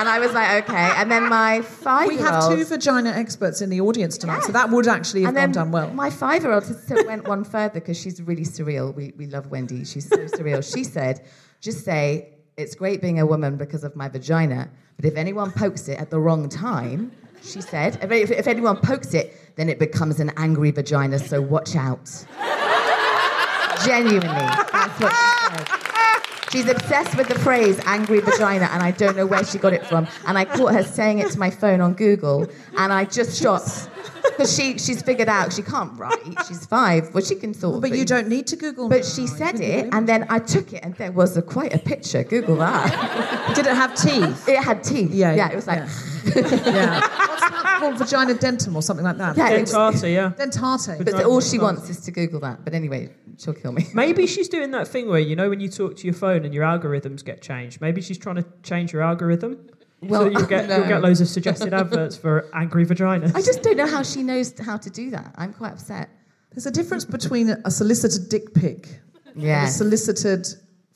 [0.00, 0.92] and I was like, okay.
[0.96, 4.70] And then my five We have two vagina experts in the audience tonight, so that
[4.70, 5.92] would actually have gone down well.
[5.92, 6.64] My five year old
[7.06, 8.94] went one further because she's really surreal.
[8.94, 9.84] We, we love Wendy.
[9.84, 10.64] She's so surreal.
[10.74, 11.26] She said,
[11.60, 15.88] just say, it's great being a woman because of my vagina, but if anyone pokes
[15.88, 19.78] it at the wrong time, she said, if, if, if anyone pokes it, then it
[19.78, 22.06] becomes an angry vagina, so watch out.
[23.84, 25.79] Genuinely, that's what she said.
[26.50, 29.86] She's obsessed with the phrase angry vagina, and I don't know where she got it
[29.86, 30.08] from.
[30.26, 33.88] And I caught her saying it to my phone on Google, and I just stopped.
[34.22, 36.18] Because she, she's figured out she can't write.
[36.48, 37.14] She's five.
[37.14, 37.80] Well, she can sort of.
[37.82, 38.88] But you don't need to Google.
[38.88, 39.08] But now.
[39.08, 42.24] she said it, and then I took it, and there was a, quite a picture.
[42.24, 43.54] Google that.
[43.54, 44.48] Did it have teeth?
[44.48, 45.12] It had teeth.
[45.12, 45.50] Yeah, yeah.
[45.50, 45.78] It was like,
[46.36, 47.00] yeah.
[47.00, 47.29] That
[47.80, 47.98] called?
[47.98, 49.36] Vagina dentum or something like that?
[49.36, 49.50] yeah.
[49.50, 50.32] It Dentata, yeah.
[50.38, 51.04] Dentate.
[51.04, 52.64] but all she wants is to Google that.
[52.64, 53.86] But anyway, she'll kill me.
[53.94, 56.54] Maybe she's doing that thing where you know when you talk to your phone and
[56.54, 57.80] your algorithms get changed.
[57.80, 59.68] Maybe she's trying to change your algorithm.
[60.02, 60.78] Well, so you'll get no.
[60.78, 63.34] you'll get loads of suggested adverts for angry vaginas.
[63.34, 65.34] I just don't know how she knows how to do that.
[65.36, 66.08] I'm quite upset.
[66.52, 69.66] There's a difference between a solicited dick pic and Yeah.
[69.66, 70.46] a solicited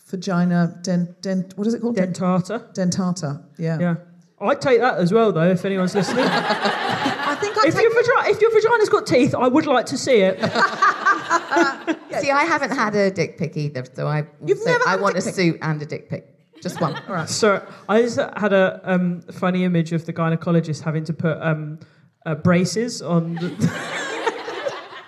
[0.06, 1.96] vagina dent, dent what is it called?
[1.96, 2.74] Dentata.
[2.74, 3.44] Dentata.
[3.58, 3.78] Yeah.
[3.78, 3.96] Yeah.
[4.40, 6.24] I'd take that as well though if anyone's listening.
[6.28, 9.86] I think I if take your vagina if your vagina's got teeth, I would like
[9.86, 10.38] to see it.
[12.20, 15.00] See, I haven't had a dick pic either, so I You've so never I a
[15.02, 15.34] want a pic?
[15.34, 16.28] suit and a dick pic.
[16.62, 16.94] Just one.
[17.08, 17.28] All right.
[17.44, 21.78] So I just had a um, funny image of the gynecologist having to put um,
[22.26, 23.34] uh, braces on.
[23.34, 24.13] The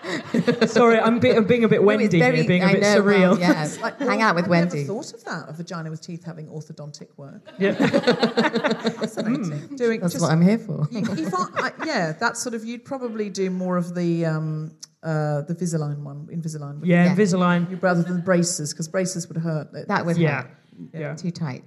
[0.67, 2.83] Sorry, I'm, be- I'm being a bit No, Wendy very- here, being a I bit
[2.83, 3.21] know, surreal.
[3.31, 3.69] well, yeah.
[3.83, 4.79] Like, Hang out with I've Wendy.
[4.83, 5.49] Never thought of that.
[5.49, 7.43] A vagina with teeth having orthodontic work.
[7.59, 7.73] Yeah.
[8.91, 9.77] Fascinating.
[9.77, 10.89] Doing That's just, what I'm here for.
[10.91, 12.65] you, you I, yeah, that's sort of.
[12.65, 16.27] You'd probably do more of the um, uh, the Invisalign one.
[16.33, 16.81] Invisalign.
[16.81, 17.15] wouldn't Yeah, Yeah.
[17.15, 17.71] Invisalign.
[17.71, 19.69] you, rather than braces, because braces would hurt.
[19.89, 20.43] That would Yeah.
[20.43, 20.51] hurt.
[20.93, 21.15] Yeah.
[21.15, 21.65] Too tight.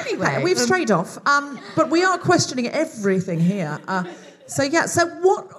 [0.00, 3.80] anyway, We've strayed off, um, but we are questioning everything here.
[3.88, 4.04] Uh,
[4.46, 5.57] so yeah, so what?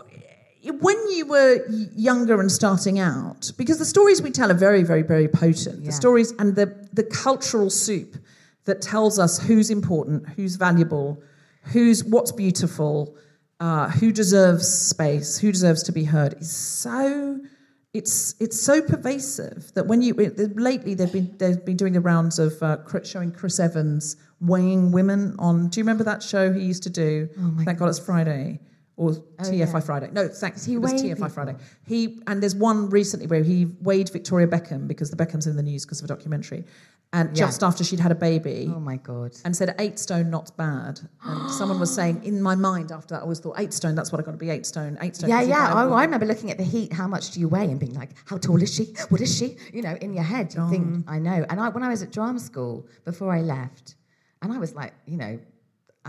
[0.64, 5.04] When you were younger and starting out, because the stories we tell are very, very,
[5.04, 5.86] very potent.
[5.86, 8.18] The stories and the the cultural soup
[8.66, 11.24] that tells us who's important, who's valuable,
[11.64, 13.16] who's what's beautiful,
[13.62, 17.40] uh, who deserves space, who deserves to be heard is so.
[17.94, 22.02] It's it's so pervasive that when you it- lately they've been they've been doing the
[22.02, 25.70] rounds of uh, showing Chris Evans weighing women on.
[25.70, 27.30] Do you remember that show he used to do?
[27.66, 28.60] Thank God it's Friday
[29.00, 29.80] or oh, TFI yeah.
[29.80, 30.10] Friday.
[30.12, 30.66] No, thanks.
[30.66, 31.30] he It was TFI people?
[31.30, 31.56] Friday.
[31.88, 35.64] He and there's one recently where he weighed Victoria Beckham because the Beckhams in the
[35.64, 36.66] news because of a documentary,
[37.14, 37.46] and Yeah.
[37.46, 39.38] just after she'd had a baby oh my god.
[39.46, 41.00] and said eight stone not bad.
[41.24, 43.96] And someone was saying in my mind after that, I always thought eight stone.
[43.96, 44.50] That's what I got to be.
[44.50, 44.98] Eight stone.
[45.02, 45.30] Eight stone.
[45.30, 45.74] Yeah, yeah.
[45.74, 45.94] viable.
[45.94, 46.92] Oh, I remember looking at the heat.
[46.92, 47.72] How much do you weigh?
[47.72, 48.94] And being like, how tall is she?
[49.08, 49.56] What is she?
[49.72, 51.46] You know, in your head, you think, I know.
[51.50, 53.96] And I, when I was at drama school before I left,
[54.42, 55.40] and I was like, you know,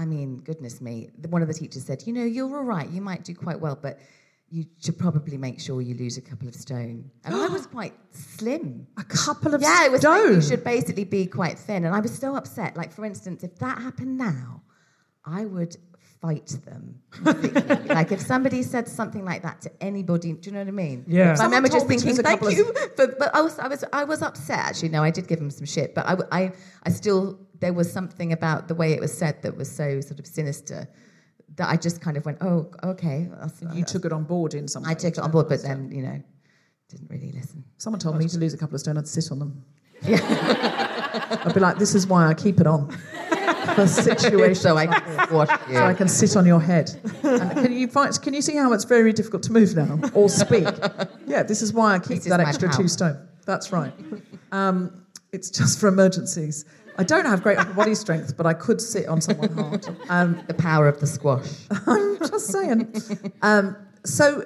[0.03, 1.11] I mean, goodness me.
[1.19, 2.89] the- One of the teachers said, you know, you're all right.
[2.97, 3.99] You might do quite well, but
[4.49, 7.11] you should probably make sure you lose a couple of stone.
[7.25, 8.87] And I was quite slim.
[8.97, 10.27] a couple of Yeah, it was stone.
[10.27, 11.85] like you should basically be quite thin.
[11.85, 12.77] And I was so upset.
[12.77, 14.63] Like, for instance, if that happened now,
[15.25, 15.77] I would
[16.21, 17.01] fight them.
[17.89, 21.05] like, if somebody said something like that to anybody, do you know what I mean?
[21.07, 21.37] Yeah.
[21.39, 22.73] I remember just told me to thinking, thank of- you.
[22.97, 24.91] But, but I, was, I, was, I was upset, actually.
[24.91, 25.95] No, I did give him some shit.
[25.95, 26.53] But I, I,
[26.85, 30.19] I still, there was something about the way it was said that was so sort
[30.19, 30.89] of sinister
[31.57, 33.29] that I just kind of went, oh, okay.
[33.31, 34.91] that's- You took it on board in some way.
[34.91, 36.23] I took it on board, but then, you know,
[36.89, 37.65] didn't really listen.
[37.79, 39.65] Someone told me to lose a couple of stone, I'd sit on them.
[40.03, 40.19] Yeah.
[41.45, 42.97] I'd be like, this is why I keep it on.
[43.75, 45.29] For situation so I can
[45.69, 45.75] you.
[45.75, 46.91] So I can sit on your head.
[47.23, 50.29] And can you find, Can you see how it's very difficult to move now or
[50.29, 50.67] speak?
[51.27, 52.83] Yeah, this is why I keep This that extra power.
[52.83, 53.29] two stone.
[53.47, 53.93] That's right.
[54.53, 56.65] Um, it's just for emergencies.
[56.99, 59.87] I don't have great upper body strength, but I could sit on someone hard.
[60.09, 61.49] Um, The power of the squash.
[61.87, 62.93] I'm just saying.
[63.43, 64.45] Um, so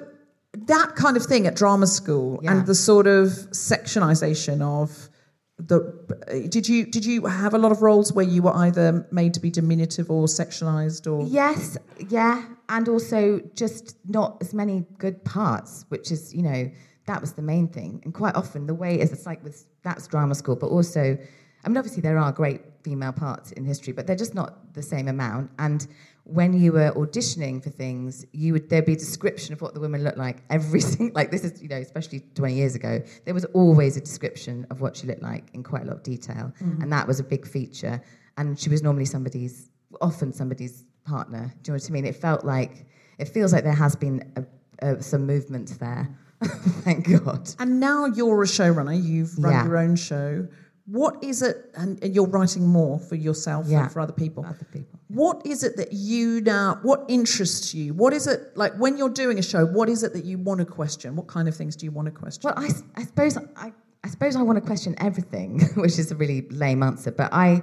[0.53, 2.51] that kind of thing at drama school Yeah.
[2.53, 5.09] and the sort of sexualization of
[5.57, 9.33] the did you did you have a lot of roles where you were either made
[9.35, 11.77] to be diminutive or sexualized or Yes,
[12.09, 16.69] yeah, and also just not as many good parts, which is you know
[17.05, 18.01] that was the main thing.
[18.03, 21.17] And quite often the way is it's like with that's drama school, but also,
[21.63, 24.81] I mean, obviously there are great female parts in history, but they're just not the
[24.81, 25.51] same amount.
[25.57, 25.87] And
[26.25, 29.79] when you were auditioning for things, you would there'd be a description of what the
[29.79, 33.33] women looked like every single like this is you know especially 20 years ago there
[33.33, 36.51] was always a description of what she looked like in quite a lot of detail
[36.59, 36.81] mm-hmm.
[36.81, 38.01] and that was a big feature
[38.37, 39.69] and she was normally somebody's
[40.01, 42.85] often somebody's partner do you know what I mean it felt like
[43.19, 46.09] it feels like there has been a, a, some movement there
[46.83, 49.65] thank God and now you're a showrunner you've run Yeah.
[49.65, 50.47] your own show
[50.87, 51.71] What is it?
[51.75, 53.83] And, and you're writing more for yourself Yeah.
[53.83, 54.45] and for other people.
[54.45, 54.94] Other people.
[55.07, 56.79] What is it that you now?
[56.81, 57.93] What interests you?
[57.93, 59.65] What is it like when you're doing a show?
[59.65, 61.15] What is it that you want to question?
[61.15, 62.41] What kind of things do you want to question?
[62.43, 63.71] Well, I, I suppose I,
[64.03, 67.11] I suppose I want to question everything, which is a really lame answer.
[67.11, 67.61] But I,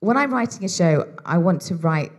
[0.00, 2.12] when I'm writing a show, I want to write.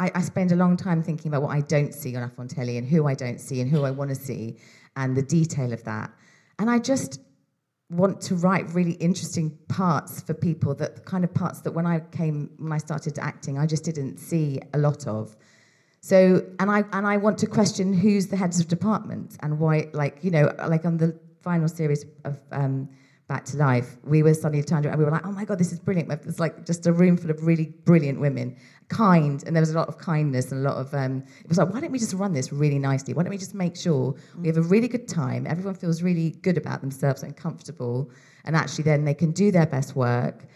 [0.00, 2.78] I, I spend a long time thinking about what I don't see enough on telly
[2.78, 4.58] and who I don't see and who I want to see
[4.96, 6.12] and the detail of that.
[6.58, 7.20] And I just
[7.90, 11.86] want to write really interesting parts for people that the kind of parts that when
[11.86, 15.34] I came when I started acting, I just didn't see a lot of.
[16.00, 19.88] So and I and I want to question who's the heads of departments and why
[19.92, 22.88] like you know like on the final series of um,
[23.26, 25.58] Back to Life we were suddenly turned around and we were like oh my god
[25.58, 28.56] this is brilliant it's like just a room full of really brilliant women
[28.88, 31.58] kind and there was a lot of kindness and a lot of um, it was
[31.58, 34.14] like why don't we just run this really nicely why don't we just make sure
[34.40, 38.10] we have a really good time everyone feels really good about themselves and comfortable
[38.44, 40.46] and actually then they can do their best work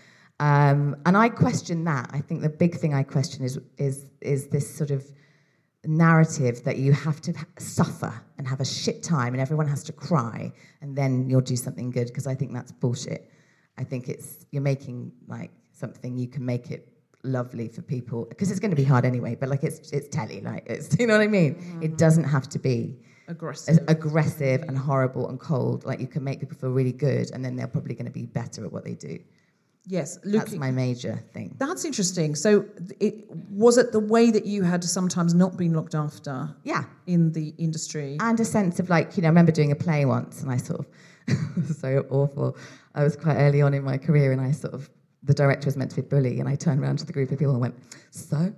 [0.42, 2.10] um, and I question that.
[2.12, 5.06] I think the big thing I question is is is this sort of
[5.84, 9.92] narrative that you have to suffer and have a shit time and everyone has to
[9.92, 13.30] cry and then you'll do something good because I think that's bullshit.
[13.78, 16.91] I think it's you're making like something you can make it
[17.24, 19.36] lovely for people because it's going to be hard anyway.
[19.38, 21.80] But like it's it's telly, like it's you know what I mean.
[21.82, 21.96] It mm.
[21.96, 22.96] doesn't have to be
[23.28, 23.78] Aggressive.
[23.88, 25.84] aggressive and horrible and cold.
[25.84, 28.26] Like you can make people feel really good and then they're probably going to be
[28.26, 29.18] better at what they do.
[29.86, 31.56] yes, That's my major thing.
[31.58, 32.34] That's interesting.
[32.34, 32.64] So,
[33.00, 33.14] it
[33.50, 36.84] was it the way that you had sometimes not been looked after Yeah.
[37.06, 38.16] in the industry?
[38.20, 40.56] and a sense of like you know I remember doing a play once and I
[40.56, 40.86] sort of
[41.76, 42.56] so awful
[42.94, 44.90] I was quite early on in my career and I sort of
[45.24, 47.38] the director was meant to be bully and I turned around to the group of
[47.38, 47.76] people and went
[48.10, 48.52] so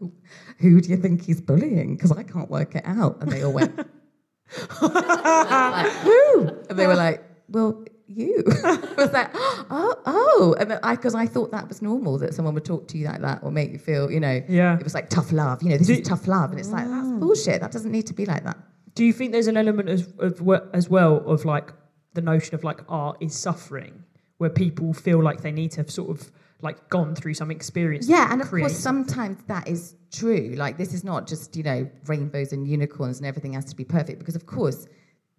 [0.58, 1.94] who do you think he's bullying?
[1.94, 3.18] Because I can't work it out.
[3.20, 3.86] And they all went like,
[6.02, 6.48] who?
[6.70, 8.42] And they were like well you.
[8.64, 10.56] I was like oh oh.
[10.58, 13.20] And I because I thought that was normal that someone would talk to you like
[13.20, 14.78] that or make you feel you know Yeah.
[14.78, 16.86] it was like tough love you know this Do- is tough love and it's like
[16.86, 17.18] that's ah.
[17.18, 17.60] bullshit.
[17.60, 18.56] That doesn't need to be like that.
[18.94, 20.40] Do you think there's an element as, of
[20.72, 21.72] as well of like
[22.14, 24.04] the notion of like art is suffering,
[24.38, 26.30] where people feel like they need to have sort of
[26.64, 28.08] like gone through some experience?
[28.08, 30.54] Yeah, and of create course, sometimes that is true.
[30.56, 33.84] Like, this is not just, you know, rainbows and unicorns and everything has to be
[33.84, 34.88] perfect, because of course,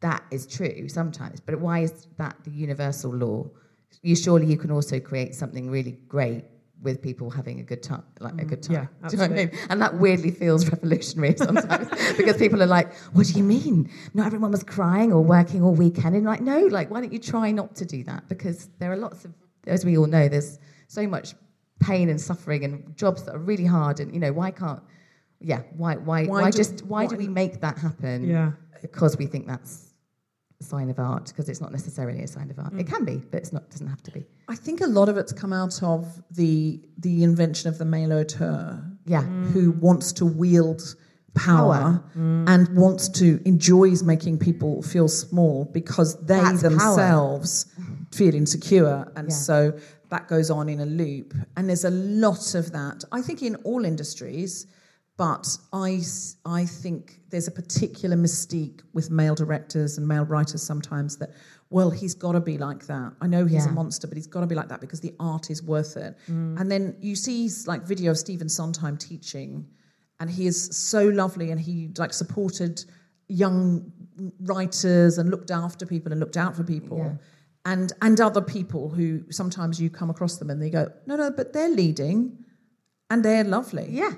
[0.02, 1.42] that is true sometimes.
[1.42, 3.50] But why is that the universal law?
[4.02, 6.46] You surely you can also create something really great
[6.82, 8.48] with people having a good time, like a mm-hmm.
[8.48, 8.74] good time.
[8.76, 9.52] yeah, do you know what I mean?
[9.70, 13.90] And that weirdly feels revolutionary sometimes because people are like, "What do you mean?
[14.14, 17.20] Not everyone was crying or working all weekend." And like, no, like, why don't you
[17.20, 18.30] try not to do that?
[18.30, 19.34] Because there are lots of,
[19.66, 21.34] as we all know, there's so much
[21.80, 24.00] pain and suffering and jobs that are really hard.
[24.00, 24.82] And you know, why can't?
[25.40, 25.96] Yeah, why?
[25.96, 26.26] Why?
[26.26, 26.86] Why Why, do- just?
[26.86, 28.28] Why, do we make that happen?
[28.28, 28.52] Yeah.
[28.82, 29.94] because we think that's
[30.62, 32.74] a sign of art because it's not necessarily a sign of art.
[32.74, 32.90] It mm.
[32.94, 33.70] can be, but it's not.
[33.70, 34.26] Doesn't have to be.
[34.48, 38.14] I think a lot of it's come out of the the invention of the male
[38.14, 39.22] auteur, Yeah.
[39.24, 39.80] who mm.
[39.80, 40.96] wants to wield
[41.34, 42.04] power, Power.
[42.18, 42.48] Mm.
[42.48, 46.70] and wants to enjoys making people feel small because they That's power.
[46.70, 47.66] themselves
[48.14, 49.36] feel insecure, and Yeah.
[49.36, 49.74] so
[50.10, 51.34] that goes on in a loop.
[51.58, 53.04] And there's a lot of that.
[53.12, 54.68] I think in all industries.
[55.18, 56.02] But I,
[56.46, 61.30] I think there's a particular mystique with male directors and male writers sometimes that,
[61.70, 63.14] well, he's got to be like that.
[63.22, 65.50] I know he's a monster, but he's got to be like that because the art
[65.50, 66.18] is worth it.
[66.30, 66.60] Mm.
[66.60, 69.66] And then you see like video of Stephen Sondheim teaching,
[70.20, 72.84] and he is so lovely, and he like supported
[73.30, 73.90] young
[74.42, 76.98] writers and looked after people and looked out for people.
[76.98, 77.14] Yeah.
[77.66, 81.32] And, and other people who sometimes you come across them and they go, no, no,
[81.32, 82.38] but they're leading
[83.10, 84.12] and they're lovely Yeah.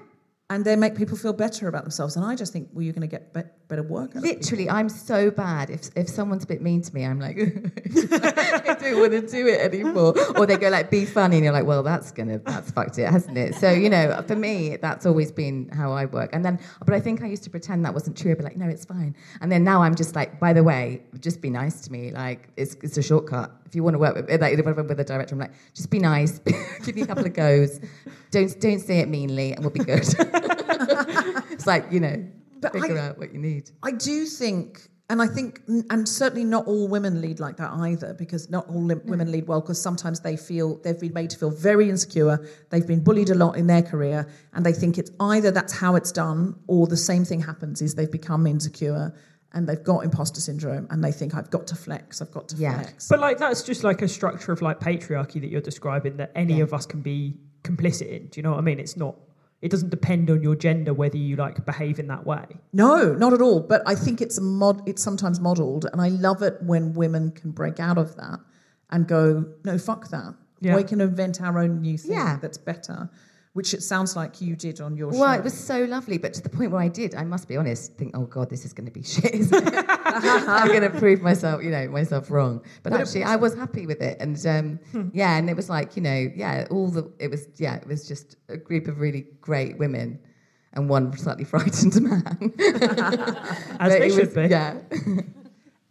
[0.49, 2.17] and they make people feel better about themselves.
[2.17, 3.33] And I just think, well, you're going to get
[3.67, 4.15] better work.
[4.15, 5.69] Literally, I'm so bad.
[5.69, 9.47] If if someone's a bit mean to me, I'm like, I don't want to do
[9.47, 10.13] it anymore.
[10.37, 13.09] Or they go like, "Be funny," and you're like, "Well, that's gonna that's fucked it,
[13.09, 16.31] hasn't it?" So you know, for me, that's always been how I work.
[16.33, 18.31] And then, but I think I used to pretend that wasn't true.
[18.31, 21.03] I'd be like, "No, it's fine." And then now I'm just like, by the way,
[21.19, 22.11] just be nice to me.
[22.11, 23.51] Like it's it's a shortcut.
[23.65, 25.51] If you want to work with like, if I work with a director, I'm like,
[25.73, 26.39] just be nice.
[26.85, 27.79] Give me a couple of goes.
[28.31, 30.05] Don't don't say it meanly, and we'll be good.
[31.51, 32.25] it's like you know,
[32.61, 33.71] But figure I- out what you need.
[33.83, 38.13] I do think, and I think, and certainly not all women lead like that either,
[38.13, 39.05] because not all lim- mm.
[39.05, 42.45] women lead well, because sometimes they feel they've been made to feel very insecure.
[42.71, 45.95] They've been bullied a lot in their career, and they think it's either that's how
[45.95, 49.13] it's done, or the same thing happens is they've become insecure
[49.53, 52.55] and they've got imposter syndrome, and they think I've got to flex, I've got to
[52.57, 52.81] Yeah.
[52.81, 53.07] flex.
[53.07, 56.57] But like that's just like a structure of like patriarchy that you're describing that any
[56.57, 56.63] Yeah.
[56.63, 58.27] of us can be complicit in.
[58.27, 58.77] Do you know what I mean?
[58.79, 59.15] It's not.
[59.61, 62.45] It doesn't depend on your gender whether you like behave in that way.
[62.73, 63.59] No, not at all.
[63.59, 64.87] But I think it's a mod.
[64.87, 68.39] It's sometimes modelled, and I love it when women can break out of that
[68.91, 70.35] and go, "No, fuck that.
[70.61, 70.75] Yeah.
[70.75, 72.37] We can invent our own new thing Yeah.
[72.41, 73.09] that's better,
[73.57, 75.21] which it sounds like you did on your Well, show.
[75.21, 77.57] Well, it was so lovely, but to the point where I did, I must be
[77.57, 79.33] honest, think, oh God, this is going to be shit.
[79.33, 79.85] Isn't it?
[80.57, 82.61] I'm going to prove myself, you know, myself wrong.
[82.83, 85.09] But actually, I was happy with it, and um, Hmm.
[85.11, 88.07] yeah, and it was like, you know, yeah, all the, it was, yeah, it was
[88.07, 90.19] just a group of really great women.
[90.73, 92.53] And one slightly frightened man.
[92.59, 94.47] As But they should was- be.
[94.47, 94.75] Yeah.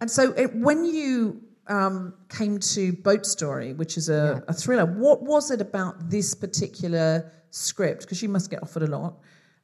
[0.01, 4.85] And so, it, when you um, came to Boat Story, which is a, a thriller,
[4.87, 8.03] what was it about this particular script?
[8.03, 9.19] Because you must get offered a lot.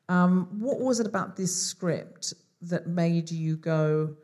[0.08, 4.16] Um, what was it about this script that made you go,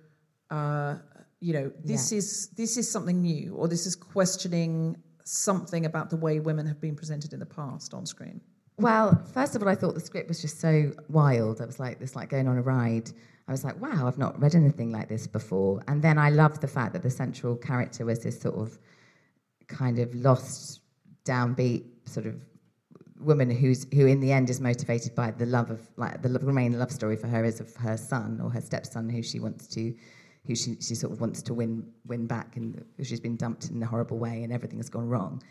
[0.51, 0.97] uh,
[1.41, 6.17] you know, this is this is something new, or this is questioning something about the
[6.17, 8.41] way women have been presented in the past on screen?
[8.79, 11.61] Well, first of all, I thought the script was just so wild.
[11.61, 13.11] I was like, this like going on a ride.
[13.49, 15.83] I was like, wow, I've not read anything like this before.
[15.89, 18.79] And then I loved the fact that the central character was this sort of
[19.67, 20.81] kind of lost,
[21.25, 22.37] downbeat sort of
[23.21, 26.79] woman who's who in the end is motivated by the love of like the, main
[26.79, 29.95] love story for her is of her son or her stepson who she wants to
[30.47, 33.83] who she, she sort of wants to win win back and she's been dumped in
[33.83, 35.43] a horrible way and everything has gone wrong.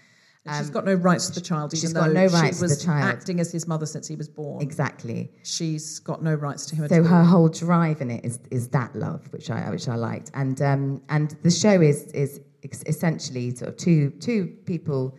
[0.45, 2.67] And she's got no rights to the child, even she's though got no rights to
[2.67, 3.03] the child.
[3.03, 4.61] acting as his mother since he was born.
[4.61, 5.29] Exactly.
[5.43, 8.69] She's got no rights to him at So her whole drive in it is is
[8.69, 13.53] that love, which I which I liked, and um, and the show is is essentially
[13.55, 15.17] sort of two two people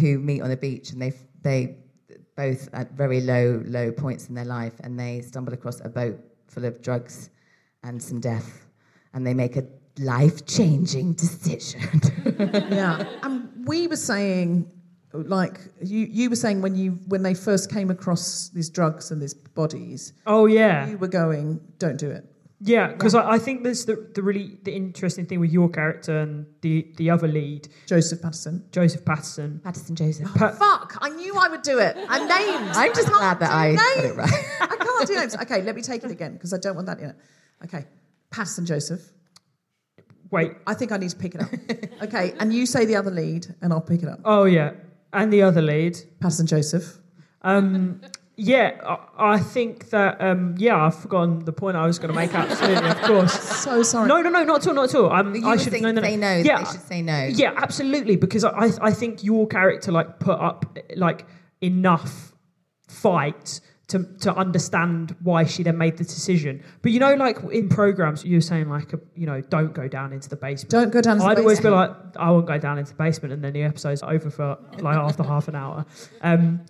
[0.00, 1.12] who meet on a beach, and they
[1.42, 1.76] they
[2.36, 6.18] both at very low low points in their life, and they stumble across a boat
[6.48, 7.30] full of drugs
[7.82, 8.66] and some death,
[9.14, 9.64] and they make a
[9.98, 12.00] life changing decision.
[12.70, 13.04] yeah.
[13.22, 14.70] And we were saying,
[15.12, 19.20] like you, you were saying when you when they first came across these drugs and
[19.20, 22.24] these bodies, Oh yeah, you were going, "Don't do it."
[22.60, 22.88] Yeah.
[22.88, 26.46] Because I, I think there's the, the really the interesting thing with your character and
[26.60, 28.64] the the other lead, Joseph Patterson.
[28.72, 29.60] Joseph Patterson.
[29.64, 30.32] Patterson Joseph.
[30.34, 30.98] Pa- Fuck!
[31.00, 31.96] I knew I would do it.
[32.08, 32.70] I'm named.
[32.76, 34.44] I'm just glad that do I got it right.
[34.60, 35.36] I can't do names.
[35.36, 37.16] Okay, let me take it again because I don't want that in it.
[37.64, 37.86] Okay,
[38.30, 39.02] Patterson Joseph.
[40.30, 40.52] Wait.
[40.66, 41.48] I think I need to pick it up.
[42.04, 44.20] Okay, and you say the other lead, and I'll pick it up.
[44.24, 44.72] Oh yeah,
[45.12, 45.98] and the other lead.
[46.20, 46.98] Patterson Joseph.
[47.42, 48.00] Um,
[48.42, 48.80] yeah,
[49.18, 52.34] I, I think that um, yeah, I've forgotten the point I was going to make.
[52.34, 53.34] Absolutely, of course.
[53.60, 54.08] So sorry.
[54.08, 55.10] No, no, no, not at all, not at all.
[55.10, 56.08] I'm, You I should saying no, no, no.
[56.08, 57.24] say no, Yeah, they should say no.
[57.24, 58.16] Yeah, absolutely.
[58.16, 61.26] Because I, I- think your character like put up like
[61.60, 62.34] enough
[62.88, 66.62] fight to to understand why she then made the decision.
[66.82, 70.12] But you know, like in programs, you were saying like, you know, don't go down
[70.12, 70.70] into the basement.
[70.70, 72.98] Don't go down into the I'd always be like, I won't go down into the
[72.98, 75.84] basement, and then the episode's over for like after half an hour.
[76.22, 76.60] Um,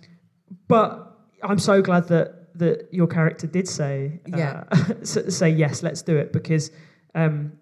[0.66, 1.09] but
[1.43, 4.64] I'm so glad that that your character did say uh, Yeah.
[5.03, 6.70] say yes, let's do it because
[7.14, 7.53] um,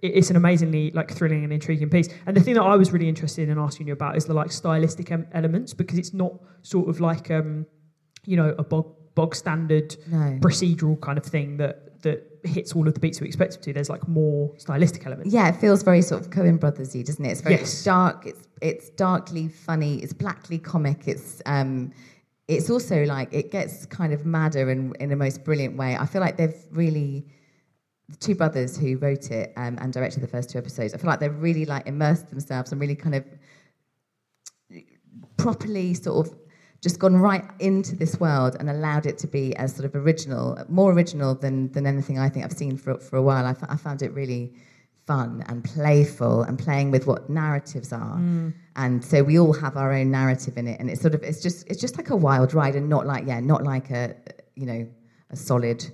[0.00, 2.08] it- it's an amazingly like thrilling and intriguing piece.
[2.26, 4.50] And the thing that I was really interested in asking you about is the like
[4.50, 6.32] stylistic em- elements because it's not
[6.62, 7.66] sort of like um,
[8.24, 10.38] you know a bog bog standard No.
[10.40, 13.72] procedural kind of thing that that hits all of the beats we expect it to.
[13.72, 15.34] There's like more stylistic elements.
[15.34, 17.30] Yeah, it feels very sort of Coen Brothersy, doesn't it?
[17.32, 17.84] It's very Yes.
[17.84, 18.24] dark.
[18.26, 19.98] It's it's darkly funny.
[20.02, 21.06] It's blackly comic.
[21.06, 21.92] It's um,
[22.48, 25.96] it's also like it gets kind of madder in in the most brilliant way.
[25.96, 27.26] I feel like they've really
[28.08, 30.94] the two brothers who wrote it um, and directed the first two episodes.
[30.94, 33.24] I feel like they've really like immersed themselves and really kind of
[35.36, 36.34] properly sort of
[36.80, 40.58] just gone right into this world and allowed it to be as sort of original,
[40.68, 43.44] more original than than anything I think I've seen for for a while.
[43.44, 44.54] I, f- I found it really
[45.08, 48.16] fun and playful and playing with what narratives are.
[48.76, 51.42] And so we all have our own narrative in it, and it's sort of it's
[51.42, 54.14] just it's just like a wild ride and not like yeah, not like a
[54.54, 54.86] you know
[55.30, 55.84] a solid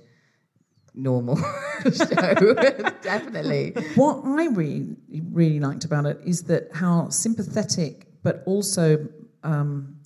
[0.95, 1.37] normal
[1.83, 2.53] show.
[3.01, 3.71] Definitely.
[3.95, 4.95] What I really,
[5.31, 9.07] really liked about it is that how sympathetic, but also
[9.43, 9.97] um,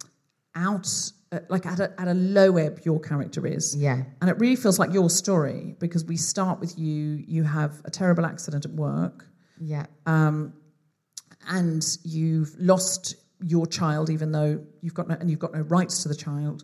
[0.56, 0.88] out,
[1.32, 3.76] uh, like at a, at a low ebb, your character is.
[3.76, 4.04] Yeah.
[4.22, 7.92] And it really feels like your story because we start with you, you have a
[7.92, 9.26] terrible accident at work,
[9.60, 9.86] Yeah.
[10.06, 16.04] and you've lost your child, even though you've got no, and you've got no rights
[16.04, 16.64] to the child.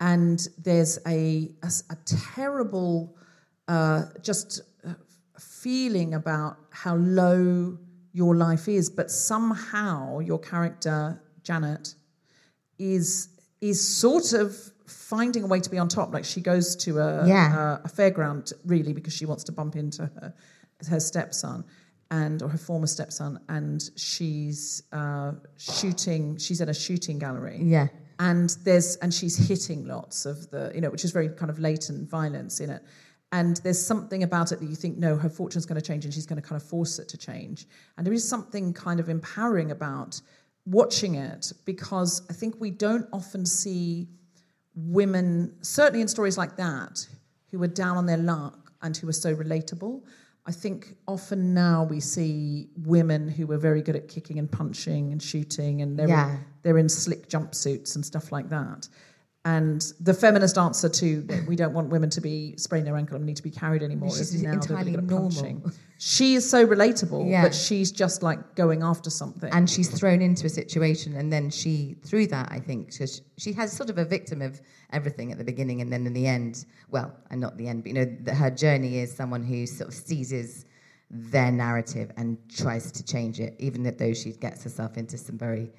[0.00, 1.96] And there's a a
[2.34, 3.16] terrible
[3.68, 4.94] uh, just uh,
[5.38, 7.78] feeling about how low
[8.12, 11.94] your life is, but somehow your character, Janet,
[12.78, 13.28] is
[13.60, 16.12] is sort of finding a way to be on top.
[16.12, 17.78] Like she goes to a, Yeah.
[17.78, 20.34] a, a fairground really because she wants to bump into her,
[20.88, 21.64] her stepson
[22.10, 26.36] and or her former stepson, and she's uh, shooting.
[26.36, 27.88] She's at a shooting gallery Yeah.
[28.18, 31.58] and there's and she's hitting lots of the you know which is very kind of
[31.58, 32.82] latent violence in it
[33.32, 36.14] and there's something about it that you think no her fortune's going to change and
[36.14, 39.08] she's going to kind of force it to change and there is something kind of
[39.08, 40.20] empowering about
[40.66, 44.08] watching it because I think we don't often see
[44.74, 47.06] women, certainly in stories like that,
[47.50, 50.02] who are down on their luck and who are so relatable.
[50.46, 55.12] I think often now we see women who are very good at kicking and punching
[55.12, 56.38] and shooting, and they're Yeah.
[56.62, 58.88] they're in slick jumpsuits and stuff like that.
[59.46, 63.16] And the feminist answer to that we don't want women to be spraining their ankle
[63.16, 65.30] and need to be carried anymore She's is now entirely normal.
[65.30, 65.70] punching.
[65.98, 67.42] She is so relatable, Yeah.
[67.42, 69.52] but she's just like going after something.
[69.52, 73.04] and she's thrown into a situation and then she through that i think she,
[73.36, 74.60] she has sort of a victim of
[74.92, 77.88] everything at the beginning and then in the end well and not the end but
[77.88, 80.64] you know that her journey is someone who sort of seizes
[81.10, 85.70] their narrative and tries to change it even though she gets herself into some very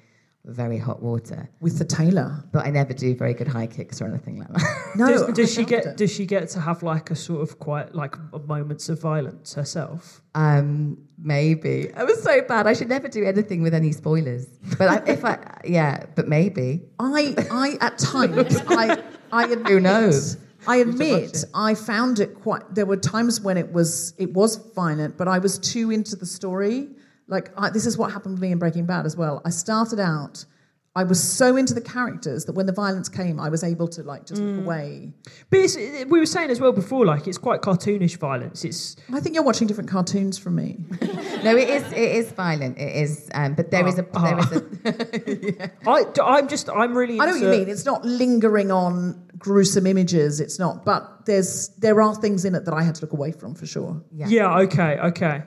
[0.46, 2.44] very hot water with the tailor.
[2.52, 5.54] but i never do very good high kicks or anything like that No, does, does
[5.54, 5.96] she get it.
[5.96, 8.14] does she get to have like a sort of quite like
[8.46, 10.22] moments of violence herself?
[10.34, 14.46] um maybe i was so bad i should never do anything with any spoilers
[14.78, 19.80] but I, if i yeah but maybe I, I at times, I, I admit, Who
[19.80, 20.36] knows?
[20.68, 22.62] I admit, I found it quite.
[22.74, 26.26] There were times when it was it was violent, but I was too into the
[26.26, 26.88] story.
[27.28, 29.42] Like I, this is what happened with me in Breaking Bad as well.
[29.44, 30.44] I started out.
[30.94, 34.02] I was so into the characters that when the violence came, I was able to
[34.02, 34.56] like just Mm.
[34.56, 35.12] look away.
[35.50, 38.64] But it's, we were saying as well before, like it's quite cartoonish violence.
[38.64, 40.78] It's I think you're watching different cartoons from me.
[41.44, 44.52] no it is it is violent it is um but there is a there is
[44.52, 47.20] a I, I'm just I'm really.
[47.20, 47.68] I know what you mean.
[47.68, 50.40] It's not lingering on gruesome images.
[50.40, 53.32] It's not, but there's there are things in it that I had to look away
[53.32, 54.02] from for sure.
[54.14, 54.28] Yeah.
[54.28, 54.58] Yeah.
[54.60, 54.98] Okay.
[54.98, 55.42] Okay.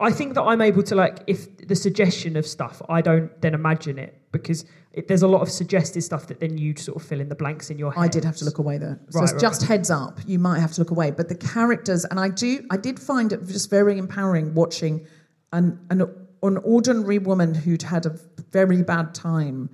[0.00, 3.54] I think that I'm able to like if the suggestion of stuff, I don't then
[3.54, 7.08] imagine it because it, there's a lot of suggested stuff that then you sort of
[7.08, 8.02] fill in the blanks in your head.
[8.02, 8.96] I did have to look away though.
[9.10, 10.20] So Right, it's right, just heads up.
[10.26, 13.32] You might have to look away, but the characters, and I do, I did find
[13.32, 15.06] it just very empowering watching
[15.52, 16.02] an an,
[16.42, 18.16] an ordinary woman who'd had a
[18.50, 19.70] very bad time,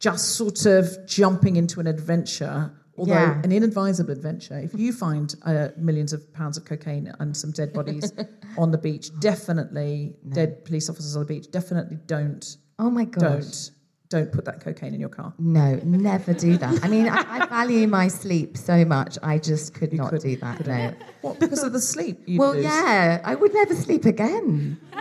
[0.00, 2.72] just sort of jumping into an adventure.
[2.98, 3.40] Although Yeah.
[3.44, 7.72] an inadvisable adventure, if you find uh, millions of pounds of cocaine and some dead
[7.72, 8.12] bodies
[8.58, 13.20] on the beach, definitely dead police officers on the beach, definitely don't, oh my god!
[13.20, 13.70] don't,
[14.08, 15.34] don't put that cocaine in your car.
[15.38, 16.82] No, never do that.
[16.82, 19.18] I mean, I, I value my sleep so much.
[19.22, 20.66] I just could not couldn't, do that.
[20.66, 20.94] No.
[21.20, 22.22] What because of the sleep?
[22.26, 22.64] Well, lose?
[22.64, 24.80] yeah, I would never sleep again.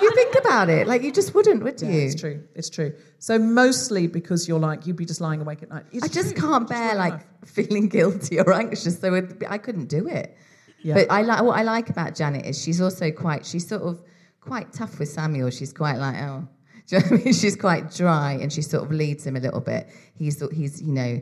[0.00, 1.88] you think about it, like you just wouldn't, would you?
[1.88, 2.42] Yeah, it's true.
[2.54, 2.94] It's true.
[3.18, 5.84] So mostly because you're like you'd be just lying awake at night.
[5.92, 6.48] It's I just true.
[6.48, 7.26] can't bear like life.
[7.44, 10.36] feeling guilty or anxious, so it, I couldn't do it.
[10.82, 10.94] Yeah.
[10.94, 14.02] But I like what I like about Janet is she's also quite she's sort of
[14.40, 15.50] quite tough with Samuel.
[15.50, 16.48] She's quite like oh,
[16.88, 17.32] do you know what I mean?
[17.34, 19.88] She's quite dry and she sort of leads him a little bit.
[20.16, 21.20] He's he's you know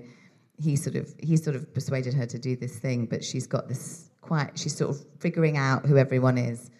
[0.60, 3.68] he sort of he sort of persuaded her to do this thing, but she's got
[3.68, 6.70] this quite she's sort of figuring out who everyone is.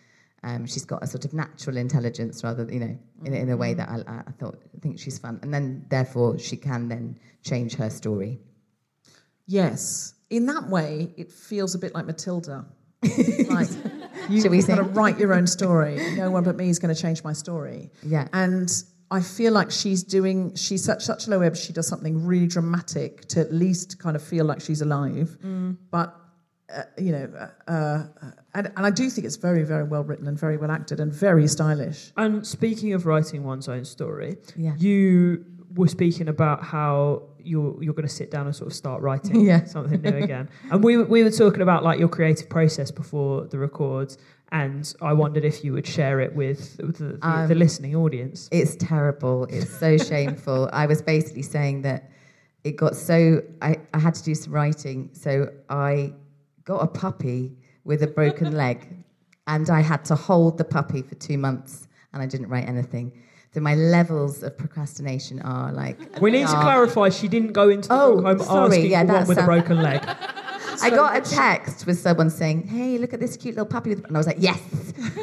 [0.43, 3.73] Um, she's got a sort of natural intelligence rather, you know, in, in a way
[3.73, 7.77] that I, I thought I think she's fun, and then therefore she can then change
[7.77, 8.41] her story.
[9.47, 12.67] yes, in that way, it feels a bit like Matilda.
[13.03, 15.97] like you, Shall we you've got to write your own story.
[16.17, 17.91] No one but me is going to change my story.
[18.03, 18.29] Yeah.
[18.33, 18.71] and.
[19.11, 20.57] I feel like she's doing.
[20.57, 21.55] She's such such a low ebb.
[21.57, 25.37] She does something really dramatic to at least kind of feel like she's alive.
[25.45, 25.77] Mm.
[25.91, 26.17] But
[26.75, 27.31] uh, you know,
[27.69, 28.07] uh, uh,
[28.55, 31.13] and, and I do think it's very very well written and very well acted and
[31.13, 32.13] very stylish.
[32.17, 34.75] And speaking of writing one's own story, Yeah.
[34.79, 35.45] you
[35.77, 39.41] were speaking about how you're you're going to sit down and sort of start writing
[39.45, 39.65] Yeah.
[39.77, 40.49] something new again.
[40.71, 44.19] and we were- we were talking about like your creative process before the records,
[44.53, 48.49] and I wondered if you would share it with the, the, the Um, listening audience.
[48.53, 49.45] It's terrible.
[49.51, 50.71] It's so shameful.
[50.73, 52.11] I was basically saying that
[52.65, 56.13] it got so I, I had to do some writing, so I
[56.65, 58.79] got a puppy with a broken leg,
[59.47, 63.13] and I had to hold the puppy for two months, and I didn't write anything.
[63.55, 65.97] So my levels of procrastination are like.
[66.21, 67.11] We need to clarify.
[67.11, 69.45] She didn't go into the Oh, book home sorry, asking yeah, for with a a-
[69.45, 70.03] broken leg.
[70.83, 74.05] I got a text with someone saying, "Hey, look at this cute little puppy," and
[74.13, 74.59] I was like, "Yes!"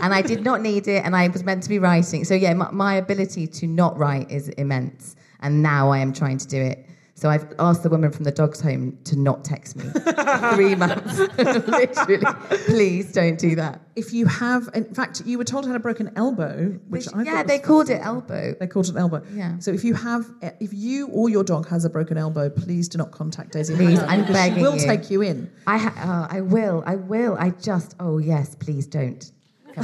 [0.02, 2.24] and I did not need it, and I was meant to be writing.
[2.24, 6.38] So yeah, my, my ability to not write is immense, and now I am trying
[6.38, 6.86] to do it.
[7.22, 9.84] So I've asked the woman from the dogs home to not text me
[10.56, 11.20] three months.
[11.38, 12.26] Literally,
[12.66, 13.80] please don't do that.
[13.96, 17.22] If you have, in fact, you were told I had a broken elbow, which I
[17.22, 18.56] yeah, thought they was called it elbow.
[18.60, 19.22] They called it an elbow.
[19.36, 19.60] Yeah.
[19.60, 22.98] So if you have, if you or your dog has a broken elbow, please do
[22.98, 23.76] not contact Daisy.
[23.76, 24.88] Please, Hannah, I'm because begging She will you.
[24.88, 27.38] take you in I ha- oh, I will, I will.
[27.40, 29.32] I just, oh yes, please don't.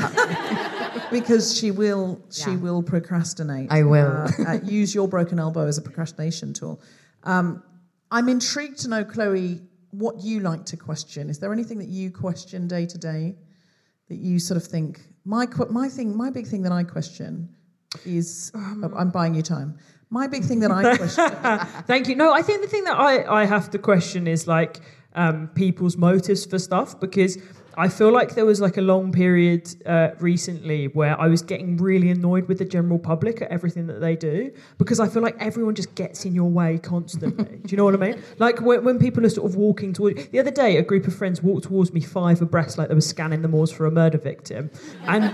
[1.11, 2.19] Because she will.
[2.31, 2.57] She Yeah.
[2.57, 3.71] will procrastinate.
[3.71, 4.07] I will.
[4.07, 6.81] Uh, uh, use your broken elbow as a procrastination tool.
[7.27, 7.61] Um,
[8.09, 9.61] I'm intrigued to know, Chloe,
[9.91, 11.29] what you like to question.
[11.29, 13.35] Is there anything that you question day to day
[14.07, 17.49] that you sort of think my my thing, my big thing that I question
[18.05, 19.77] is I'm buying you time.
[20.09, 21.83] My big thing that I question.
[21.85, 22.15] Thank you.
[22.15, 24.79] No, I think the thing that I, I have to question is like
[25.13, 27.37] um, people's motives for stuff because
[27.79, 31.77] I feel like there was like a long period uh, recently where I was getting
[31.77, 35.35] really annoyed with the general public at everything that they do because I feel like
[35.39, 37.45] everyone just gets in your way constantly.
[37.65, 38.23] do you know what I mean?
[38.39, 40.27] Like when, when people are sort of walking towards.
[40.29, 42.99] the other day, a group of friends walked towards me five abreast like they were
[43.01, 44.71] scanning the moors for a murder victim,
[45.03, 45.33] and.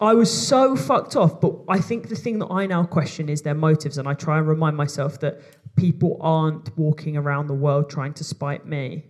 [0.00, 3.42] I was so fucked off, but I think the thing that I now question is
[3.42, 5.40] their motives, and I try and remind myself that
[5.76, 9.04] people aren't walking around the world trying to spite me.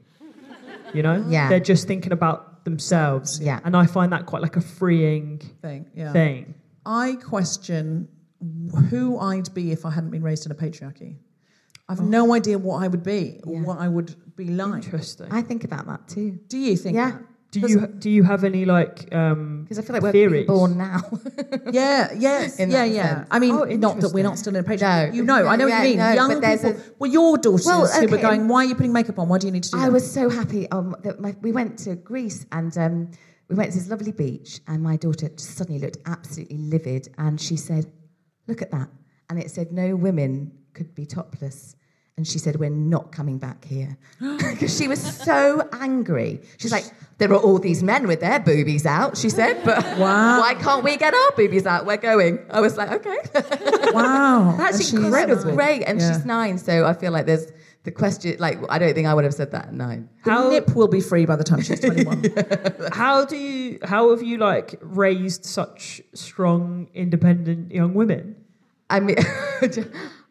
[0.92, 1.48] You know, Yeah.
[1.48, 3.40] they're just thinking about themselves.
[3.40, 3.60] Yeah.
[3.64, 6.12] and I find that quite like a freeing thing, yeah.
[6.12, 6.54] thing.
[6.84, 8.08] I question
[8.90, 11.16] who I'd be if I hadn't been raised in a patriarchy.
[11.88, 12.04] I've oh.
[12.04, 13.62] no idea what I would be or Yeah.
[13.62, 14.84] what I would be like.
[14.84, 15.28] Interesting.
[15.30, 16.38] I think about that too.
[16.48, 16.96] Do you think?
[16.96, 17.12] Yeah.
[17.12, 17.22] that?
[17.54, 20.46] Do you do you have any like um, Because I feel like we're being theories?
[20.46, 21.00] born now.
[21.72, 23.14] Yeah, yes, yeah, yeah.
[23.16, 23.28] sense.
[23.30, 25.10] I mean, Oh, not that we're not still in a patriarchy.
[25.10, 25.14] No.
[25.16, 25.98] You know, I know Yeah, what you mean.
[25.98, 26.70] no, Young but people.
[26.70, 29.28] a- well, your daughters Well, who were going, "Why are you putting makeup on?
[29.28, 30.70] Why do you need to do I that?" was so happy.
[30.70, 33.10] Um, that my, we went to Greece and um,
[33.48, 37.40] we went to this lovely beach, and my daughter just suddenly looked absolutely livid, and
[37.40, 37.86] she said,
[38.48, 38.88] "Look at that!"
[39.28, 41.76] And it said, "No women could be topless."
[42.16, 46.40] And she said, "We're not coming back here," because she was so angry.
[46.58, 46.84] She's like,
[47.18, 50.38] "There are all these men with their boobies out," she said, "but Wow.
[50.40, 51.86] why can't we get our boobies out?
[51.86, 53.16] We're going." I was like, "Okay."
[53.92, 55.44] wow, That's And she's incredible.
[55.44, 55.54] nine.
[55.56, 56.12] Great, and Yeah.
[56.12, 57.50] she's nine, so I feel like there's
[57.82, 58.36] the question.
[58.38, 60.08] Like, I don't think I would have said that at nine.
[60.24, 62.22] The How- nip will be free by the time she's twenty-one.
[62.92, 68.36] How do you how have you like raised such strong, independent young women?
[68.88, 69.16] I mean,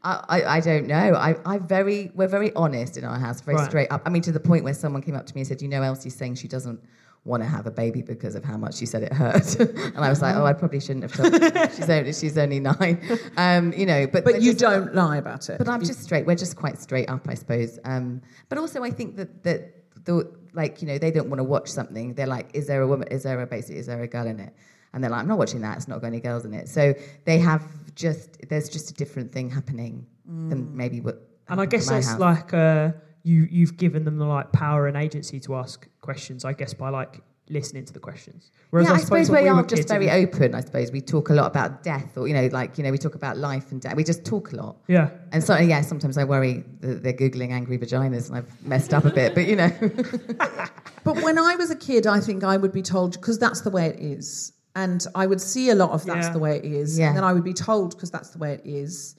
[0.03, 1.13] I, I, I don't know.
[1.15, 3.69] I, I very, we're very honest in our house, very Right.
[3.69, 4.01] straight up.
[4.05, 5.81] I mean, to the point where someone came up to me and said, "You know,
[5.81, 6.81] Elsie's saying she doesn't
[7.25, 10.09] want to have a baby because of how much she said it hurt." and I
[10.09, 11.69] was like, "Oh, I probably shouldn't have told her.
[11.73, 12.99] She's only, she's only nine.
[13.37, 15.57] Um, you know, but but you just- don't lie about it.
[15.57, 16.25] But I'm just straight.
[16.25, 17.79] We're just quite straight up, I suppose.
[17.85, 19.59] Um, but also, I think that that
[20.05, 22.13] the like you know they don't want to watch something.
[22.13, 23.07] They're like, is there a woman?
[23.09, 23.77] Is there a basically?
[23.79, 24.53] Is there a girl in it?
[24.93, 25.77] And they're like, I'm not watching that.
[25.77, 26.69] It's not got any girls in it.
[26.69, 26.93] So
[27.25, 27.63] they have
[27.95, 31.27] just there's just a different thing happening than maybe what.
[31.49, 32.19] And I guess in my that's house.
[32.19, 32.91] like uh,
[33.23, 36.45] you you've given them the like power and agency to ask questions.
[36.45, 38.51] I guess by like listening to the questions.
[38.69, 40.55] Whereas yeah, I, I suppose when we were are just very was- open.
[40.55, 42.97] I suppose we talk a lot about death, or you know, like you know, we
[42.97, 43.95] talk about life and death.
[43.95, 44.77] We just talk a lot.
[44.87, 45.09] Yeah.
[45.31, 49.05] And so, yeah, sometimes I worry that they're googling angry vaginas, and I've messed up
[49.05, 49.35] a bit.
[49.35, 49.69] But you know,
[51.03, 53.69] But when I was a kid, I think I would be told because that's the
[53.69, 56.34] way it is, and I would see a lot of that's Yeah.
[56.34, 57.07] the way it is, Yeah.
[57.09, 59.15] and then I would be told because that's the way it is,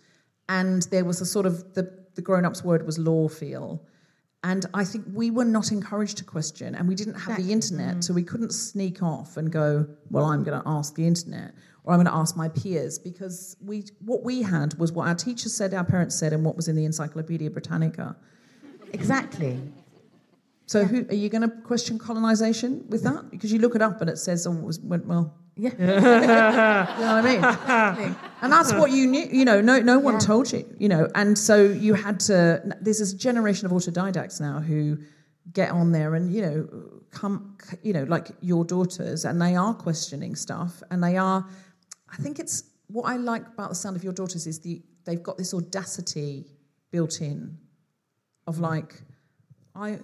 [0.49, 3.83] and there was a sort of the the grown ups word was law feel,
[4.45, 8.05] and I think we were not encouraged to question, and we didn't have the internet,
[8.05, 8.17] so mm.
[8.17, 11.55] we couldn't sneak off and go, well, I'm going to ask the internet.
[11.83, 15.15] Or I'm going to ask my peers because we what we had was what our
[15.15, 18.17] teachers said, our parents said, and what was in the Encyclopedia Britannica.
[18.93, 19.61] exactly.
[20.67, 23.31] So, who, are you going to question colonization with that?
[23.31, 25.71] Because you look it up and it says, "Oh, it was, went well." Yeah.
[25.79, 28.17] You know what I mean?
[28.43, 29.27] and that's what you knew.
[29.31, 30.21] You know, no, no one Yeah.
[30.21, 30.65] told you.
[30.79, 32.63] You know, and so you had to.
[32.81, 34.99] There's this generation of autodidacts now who
[35.53, 36.69] get on there and you know
[37.11, 41.47] come, you know, like your daughters, and they are questioning stuff, and they are.
[42.13, 45.23] I think it's what I like about the sound of your daughters is the they've
[45.23, 46.47] got this audacity
[46.91, 47.59] built in,
[48.47, 48.95] of like,
[49.75, 49.99] I,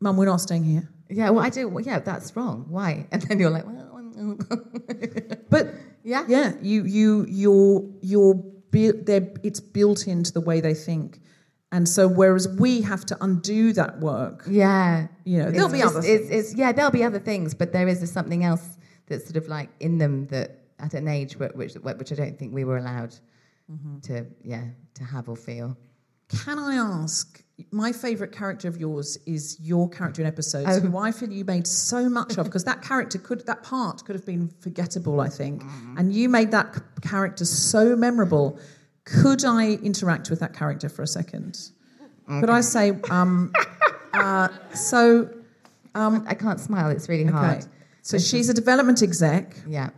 [0.00, 0.88] mum, we're not staying here.
[1.10, 1.68] Yeah, well, I do.
[1.68, 2.66] Well, yeah, that's wrong.
[2.68, 3.06] Why?
[3.12, 3.93] And then you're like, well,
[5.50, 11.20] But yeah, yeah, you you you're you're they're, it's built into the way they think,
[11.70, 15.06] and so whereas we have to undo that work, yeah.
[15.24, 16.30] you know, there'll It's be other It's, things.
[16.30, 19.46] it's, yeah, there'll be other things, but there is a something else that's sort of
[19.48, 22.78] like in them that at an age wh- which which I don't think we were
[22.78, 23.14] allowed
[23.72, 24.00] Mm-hmm.
[24.00, 25.74] to yeah to have or feel.
[26.28, 27.42] Can I ask?
[27.70, 30.80] My favourite character of yours is your character in episodes, Oh.
[30.80, 34.16] who I feel you made so much of because that character could that part could
[34.16, 35.98] have been forgettable, I think, Mm-hmm.
[35.98, 38.58] and you made that character so memorable.
[39.04, 41.58] Could I interact with that character for a second?
[42.26, 43.52] Could I say, um,
[44.14, 45.28] uh, so
[45.94, 46.90] Um, I can't smile.
[46.90, 47.66] It's really okay, hard.
[48.02, 49.54] so she's a development exec.
[49.68, 49.90] Yeah,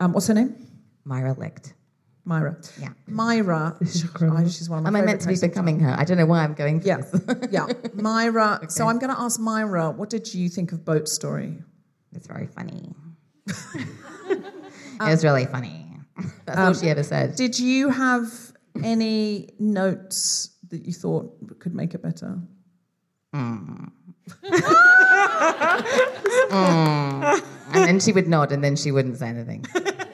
[0.00, 0.54] Um, what's her name?
[1.04, 1.72] Myra Licht.
[2.24, 2.56] Myra.
[2.80, 2.90] Yeah.
[3.06, 3.76] Myra.
[3.80, 4.40] is incredible.
[4.40, 5.94] Oh, she's one of my Am I favourite meant to be characters of becoming her?
[5.98, 7.48] I don't know why I'm going for Yeah, this.
[7.50, 7.66] yeah.
[7.94, 8.60] Myra.
[8.68, 11.58] So I'm going to ask Myra, what did you think of Boat Story?
[12.14, 12.94] It's very funny.
[13.46, 14.42] it
[15.00, 15.86] was really funny.
[16.44, 17.36] That's all um, she ever said.
[17.36, 18.28] Did you have
[18.84, 22.38] any notes that you thought could make it better?
[23.34, 23.90] Mm.
[26.50, 27.42] Mm.
[27.72, 29.64] And then she would nod, and then she wouldn't say anything.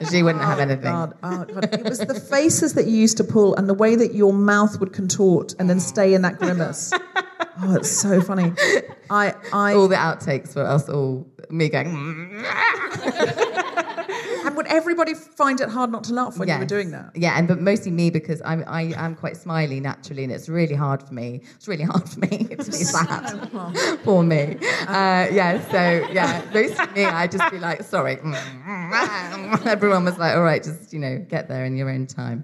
[0.09, 0.91] She wouldn't have anything.
[0.91, 1.17] God.
[1.23, 1.73] Oh, God.
[1.73, 4.79] It was the faces that you used to pull and the way that your mouth
[4.79, 6.93] would contort and then stay in that grimace.
[7.59, 8.53] Oh, it's so funny.
[9.09, 11.87] I, I, All the outtakes were us all me going.
[11.87, 13.73] Mm.
[14.57, 17.11] would everybody find it hard not to laugh when you were doing that?
[17.15, 20.75] Yeah, and but mostly me because I'm I am quite smiley naturally, and it's really
[20.75, 21.41] hard for me.
[21.55, 23.49] It's really hard for me to be sad.
[24.03, 24.57] for me.
[24.87, 27.05] Uh, yeah, so yeah, mostly me.
[27.05, 28.17] I just be like, sorry.
[29.65, 32.43] Everyone was like, all right, just you know, get there in your own time.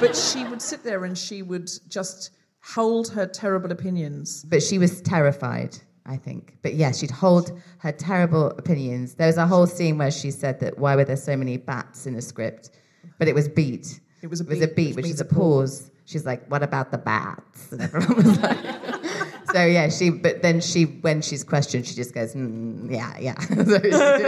[0.00, 2.30] But she would sit there and she would just
[2.62, 4.44] hold her terrible opinions.
[4.44, 5.76] But she was terrified.
[6.04, 6.56] I think.
[6.62, 9.14] But yeah, she'd hold her terrible opinions.
[9.14, 12.06] There was a whole scene where she said that why were there so many bats
[12.06, 12.70] in a script?
[13.18, 14.00] But it was beat.
[14.20, 15.90] It was a It was a beat, beat, which which, is a a pause.
[16.04, 18.58] She's like, "What about the bats?" And everyone was like,
[19.52, 23.34] "So yeah." She, but then she, when she's questioned, she just goes, mm, "Yeah, yeah."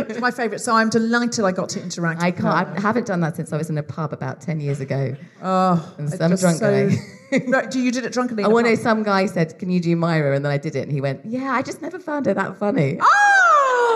[0.09, 0.61] It's my favourite.
[0.61, 2.69] So I'm delighted I got to interact I can't.
[2.69, 2.77] her.
[2.77, 5.17] I haven't done that since I was in a pub about ten years ago.
[5.43, 6.97] Oh, And some drunk so- guy.
[7.49, 8.43] Right, do you did it drunkenly?
[8.45, 8.79] I in a want to pub?
[8.79, 8.83] know.
[8.83, 11.25] Some guy said, "Can you do Myra?" And then I did it, and he went,
[11.25, 12.99] "Yeah, I just never found her that funny."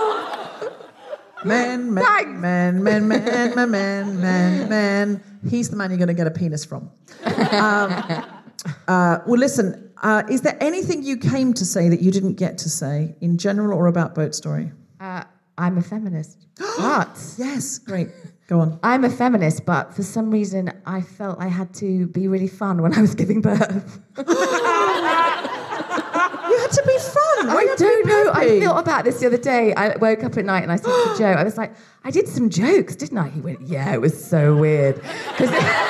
[0.01, 0.71] Oh!
[1.45, 2.41] Man, man, Thanks.
[2.41, 3.25] man, man, man,
[3.55, 5.23] man, man, man, man.
[5.49, 6.91] He's the man you're going to get a penis from.
[7.25, 7.93] Um,
[8.89, 12.59] uh, well, listen, uh, is there anything you came to say that you didn't get
[12.59, 14.73] to say in general or about Boat Story?
[14.99, 15.23] Uh,
[15.57, 16.45] I'm a feminist.
[16.79, 17.17] What?
[17.37, 18.09] Yes, great.
[18.49, 18.81] Go on.
[18.83, 22.81] I'm a feminist, but for some reason I felt I had to be really fun
[22.81, 24.01] when I was giving birth.
[24.17, 24.25] You
[26.59, 27.51] had to be fun.
[27.51, 28.33] I you had to be don't know.
[28.33, 29.75] I thought about this the other day.
[29.75, 31.75] I woke up at night and I said to Joe, I was like,
[32.05, 33.29] I did some jokes, didn't I?
[33.29, 35.03] He went, Yeah, it was so weird.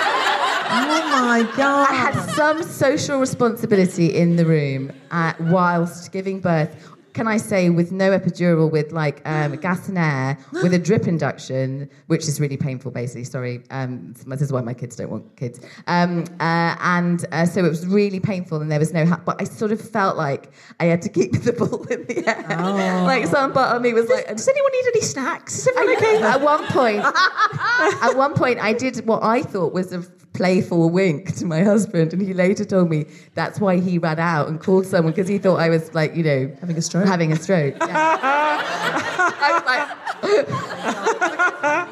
[0.70, 1.88] Oh my God.
[1.90, 6.97] I had some social responsibility in the room uh, whilst giving birth.
[7.14, 11.06] Can I say with no epidural, with like um, gas and air, with a drip
[11.06, 13.24] induction, which is really painful, basically.
[13.24, 15.60] Sorry, um, this is why my kids don't want kids.
[15.86, 19.04] Um, uh, and uh, so it was really painful, and there was no.
[19.06, 20.50] Ha- but I sort of felt like
[20.80, 23.02] I had to keep the ball in the air.
[23.02, 25.58] Like some part of me was like, Does anyone need any snacks?
[25.58, 26.22] Is everyone I- okay?
[26.22, 27.04] At one point,
[28.02, 30.02] at one point, I did what I thought was a
[30.32, 34.48] playful wink to my husband, and he later told me that's why he ran out
[34.48, 37.06] and called someone because he thought I was like, you know, Having a stroke?
[37.06, 37.74] Having a stroke.
[37.80, 38.18] Yeah.
[39.40, 40.07] I was like,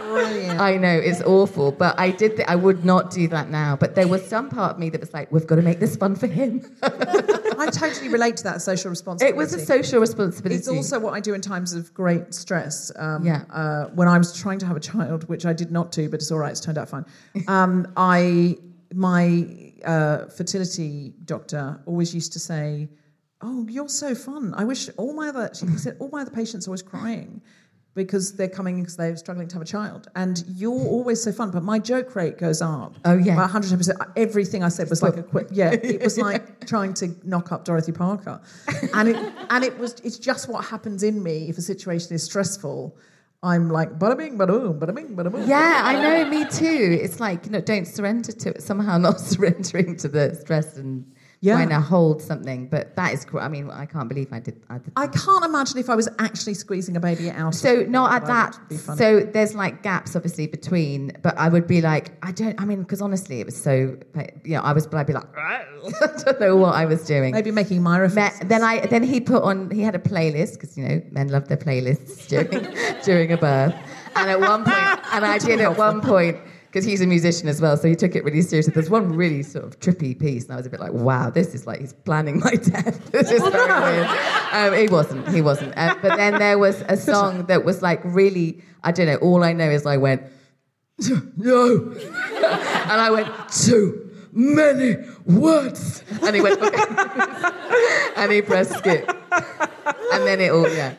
[0.09, 0.61] Brilliant.
[0.69, 2.37] I know it's awful, but I did.
[2.37, 3.77] Th- I would not do that now.
[3.77, 5.97] But there was some part of me that was like, we've got to make this
[5.97, 6.65] fun for him.
[6.83, 9.35] I totally relate to that social responsibility.
[9.35, 10.57] it was a social responsibility.
[10.59, 12.93] It's also what I do in times of great stress.
[12.97, 13.45] Um, Yeah.
[13.53, 16.21] Uh, when I was trying to have a child, which I did not do, but
[16.21, 16.51] it's all right.
[16.53, 17.05] It's turned out fine.
[17.49, 18.57] Um, I
[18.95, 22.89] my uh, fertility doctor always used to say,
[23.41, 24.55] "Oh, you're so fun.
[24.57, 27.43] I wish all my other." She said, "All my other patients are always crying."
[27.97, 31.51] Because they're coming because they're struggling to have a child, and you're always so fun.
[31.51, 32.95] But my joke rate goes up.
[33.05, 33.35] Oh, yeah.
[33.35, 33.99] by 110 percent.
[34.17, 35.49] Everything I said was like a quick.
[35.51, 38.41] Yeah, it was like trying to knock up Dorothy Parker,
[38.95, 39.17] and it
[39.51, 39.95] and it was.
[40.05, 42.97] It's just what happens in me if a situation is stressful.
[43.43, 45.49] I'm like bada bing, bada boom, bada bing, bada boom.
[45.49, 46.99] Yeah, I know, me too.
[47.01, 51.11] It's like, you know, don't surrender to it, somehow not surrendering to the stress and
[51.41, 51.55] Yeah.
[51.57, 52.67] trying to hold something.
[52.69, 55.45] But that is, cr- I mean, I can't believe I did, I did I can't
[55.45, 57.55] imagine if I was actually squeezing a baby out.
[57.55, 58.61] So not at That that.
[58.61, 58.99] would be funny.
[58.99, 62.61] So there's like gaps obviously between, but I would be like, I don't.
[62.61, 63.99] I mean, because honestly, it was so.
[64.45, 64.87] You know, I was.
[64.87, 65.65] But I'd be like, I
[66.25, 67.33] don't know what I was doing.
[67.33, 67.83] Maybe making.
[67.83, 68.41] Me- faces.
[68.47, 69.71] then I then he put on.
[69.71, 72.75] He had a playlist because you know men love their playlists during
[73.05, 73.75] during a birth.
[74.17, 76.39] And at one point, and I did at one point.
[76.77, 78.71] Because he's a musician as well, so he took it really seriously.
[78.75, 81.55] There's one really sort of trippy piece, and I was a bit like, "Wow, this
[81.55, 84.07] is like he's planning my death." This is very weird.
[84.53, 85.27] Um, he wasn't.
[85.31, 85.73] He wasn't.
[85.75, 88.63] Uh, but then there was a song that was like really.
[88.85, 89.17] I don't know.
[89.17, 90.25] All I know is I went,
[91.39, 96.85] "No," and I went, "Too many words," and he went, "Okay,"
[98.19, 99.09] and he pressed skip,
[100.13, 100.93] and then it all yeah.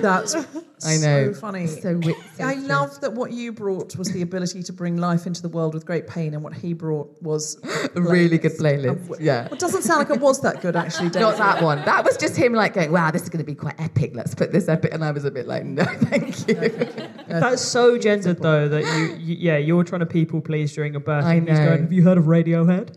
[0.00, 0.34] That's
[0.86, 1.32] I know.
[1.32, 1.66] so funny.
[1.66, 5.26] So, wi- so I love that what you brought was the ability to bring life
[5.26, 7.58] into the world with great pain, and what he brought was
[7.94, 9.06] a really good playlist.
[9.06, 9.48] Well, Yeah.
[9.52, 11.10] It doesn't sound like it was that good, actually.
[11.10, 11.22] Dave.
[11.30, 11.84] Not that one.
[11.84, 14.12] That was just him like going, wow, this is going to be quite epic.
[14.14, 14.92] Let's put this epic.
[14.94, 16.54] And I was a bit like, no, thank you.
[17.28, 21.00] That's so gendered though that you, you yeah you're trying to people please during a
[21.00, 21.24] birth.
[21.24, 21.66] I and he's know.
[21.66, 22.96] Going, Have you heard of Radiohead?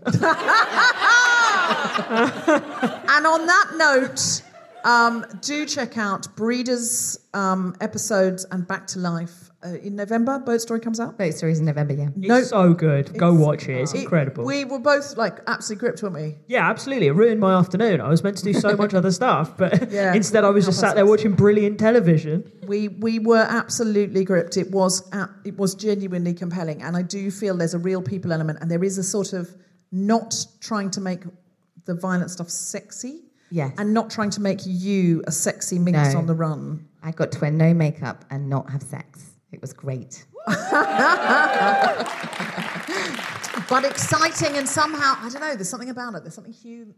[2.05, 4.41] And on that note,
[4.83, 10.39] Um, do check out Breeders um, episodes and Back to Life uh, in November.
[10.39, 11.17] Boat Story comes out.
[11.17, 12.09] Boat stories in November, yeah.
[12.17, 13.17] It's No- so good.
[13.17, 13.77] Go watch it.
[13.79, 14.43] It's It- incredible.
[14.43, 16.35] We were both like absolutely gripped, weren't we?
[16.47, 17.07] yeah, absolutely.
[17.07, 18.01] It ruined my afternoon.
[18.01, 20.13] I was meant to do so much other stuff, but Yeah.
[20.21, 22.51] instead I was just sat there watching brilliant television.
[22.67, 24.57] We we were absolutely gripped.
[24.57, 28.33] It was a- it was genuinely compelling, and I do feel there's a real people
[28.33, 29.55] element, and there is a sort of
[29.93, 31.23] not trying to make
[31.85, 33.21] the violent stuff sexy,
[33.53, 33.71] Yes.
[33.77, 36.19] and not trying to make you a sexy minx No.
[36.19, 36.87] on the run.
[37.03, 39.35] I got to wear no makeup and not have sex.
[39.51, 40.25] It was great.
[43.69, 45.53] but exciting and somehow I don't know.
[45.53, 46.23] There's something about it.
[46.23, 46.55] There's something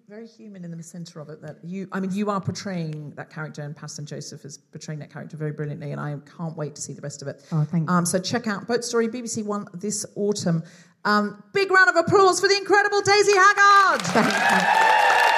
[0.07, 1.89] very human in the centre of it that you.
[1.91, 5.51] I mean, you are portraying that character, and Paterson Joseph is portraying that character very
[5.51, 7.43] brilliantly, and I can't wait to see the rest of it.
[7.51, 7.93] Oh, thank you.
[7.93, 10.63] Um, so check out Boat Story BBC One this autumn.
[11.03, 15.34] Um, big round of applause for the incredible Daisy Haggard.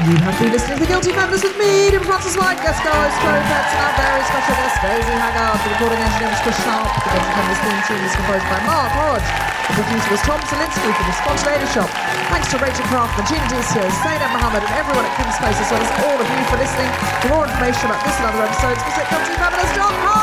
[0.00, 3.44] You have been listening to The Guilty Feminist with me, Tim Frances-White, guest stars, Chloe
[3.52, 5.60] Petts, and our very special guest, Daisy Haggard.
[5.60, 6.88] The recording engineer was Chris Sharp.
[6.88, 9.28] The Guilty Feminist theme tune was composed by Mark Hodge.
[9.68, 11.90] The producer was Tom Zelinsky from the Lady Shop.
[12.32, 15.84] Thanks to Rachel Craft, Gina Dicio, Zainab Mohammed, and everyone at Kings Place, as well
[15.84, 16.88] as all of you for listening.
[17.20, 20.19] For more information about this and other episodes, visit guiltyfeminist.com.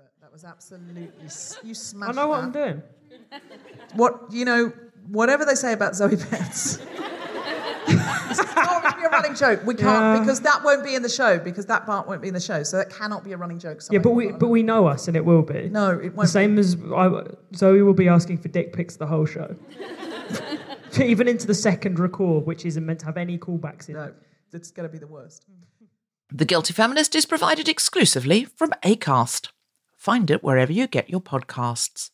[0.00, 0.20] was expert.
[0.20, 1.02] That was absolutely
[1.62, 2.44] you you I know what that.
[2.44, 2.82] I'm doing.
[3.94, 4.72] What you know,
[5.08, 6.76] whatever they say about Zoe Betts.
[6.76, 9.64] this is not be a running joke.
[9.64, 10.20] We can't Yeah.
[10.20, 12.62] because that won't be in the show because that part won't be in the show.
[12.62, 13.80] So that cannot be a running joke.
[13.90, 15.68] Yeah, but we but we know us, and it will be.
[15.68, 16.28] No, it The won't.
[16.28, 17.22] same as I,
[17.56, 19.54] Zoe will be asking for dick pics the whole show,
[21.00, 23.94] even into the second record, which isn't meant to have any callbacks in.
[23.94, 24.00] Be.
[24.00, 24.04] it.
[24.04, 24.12] No,
[24.52, 25.46] it's going to be the worst.
[26.32, 29.48] The Guilty Feminist is provided exclusively from ACAST.
[30.00, 32.08] Find it wherever you get your podcasts.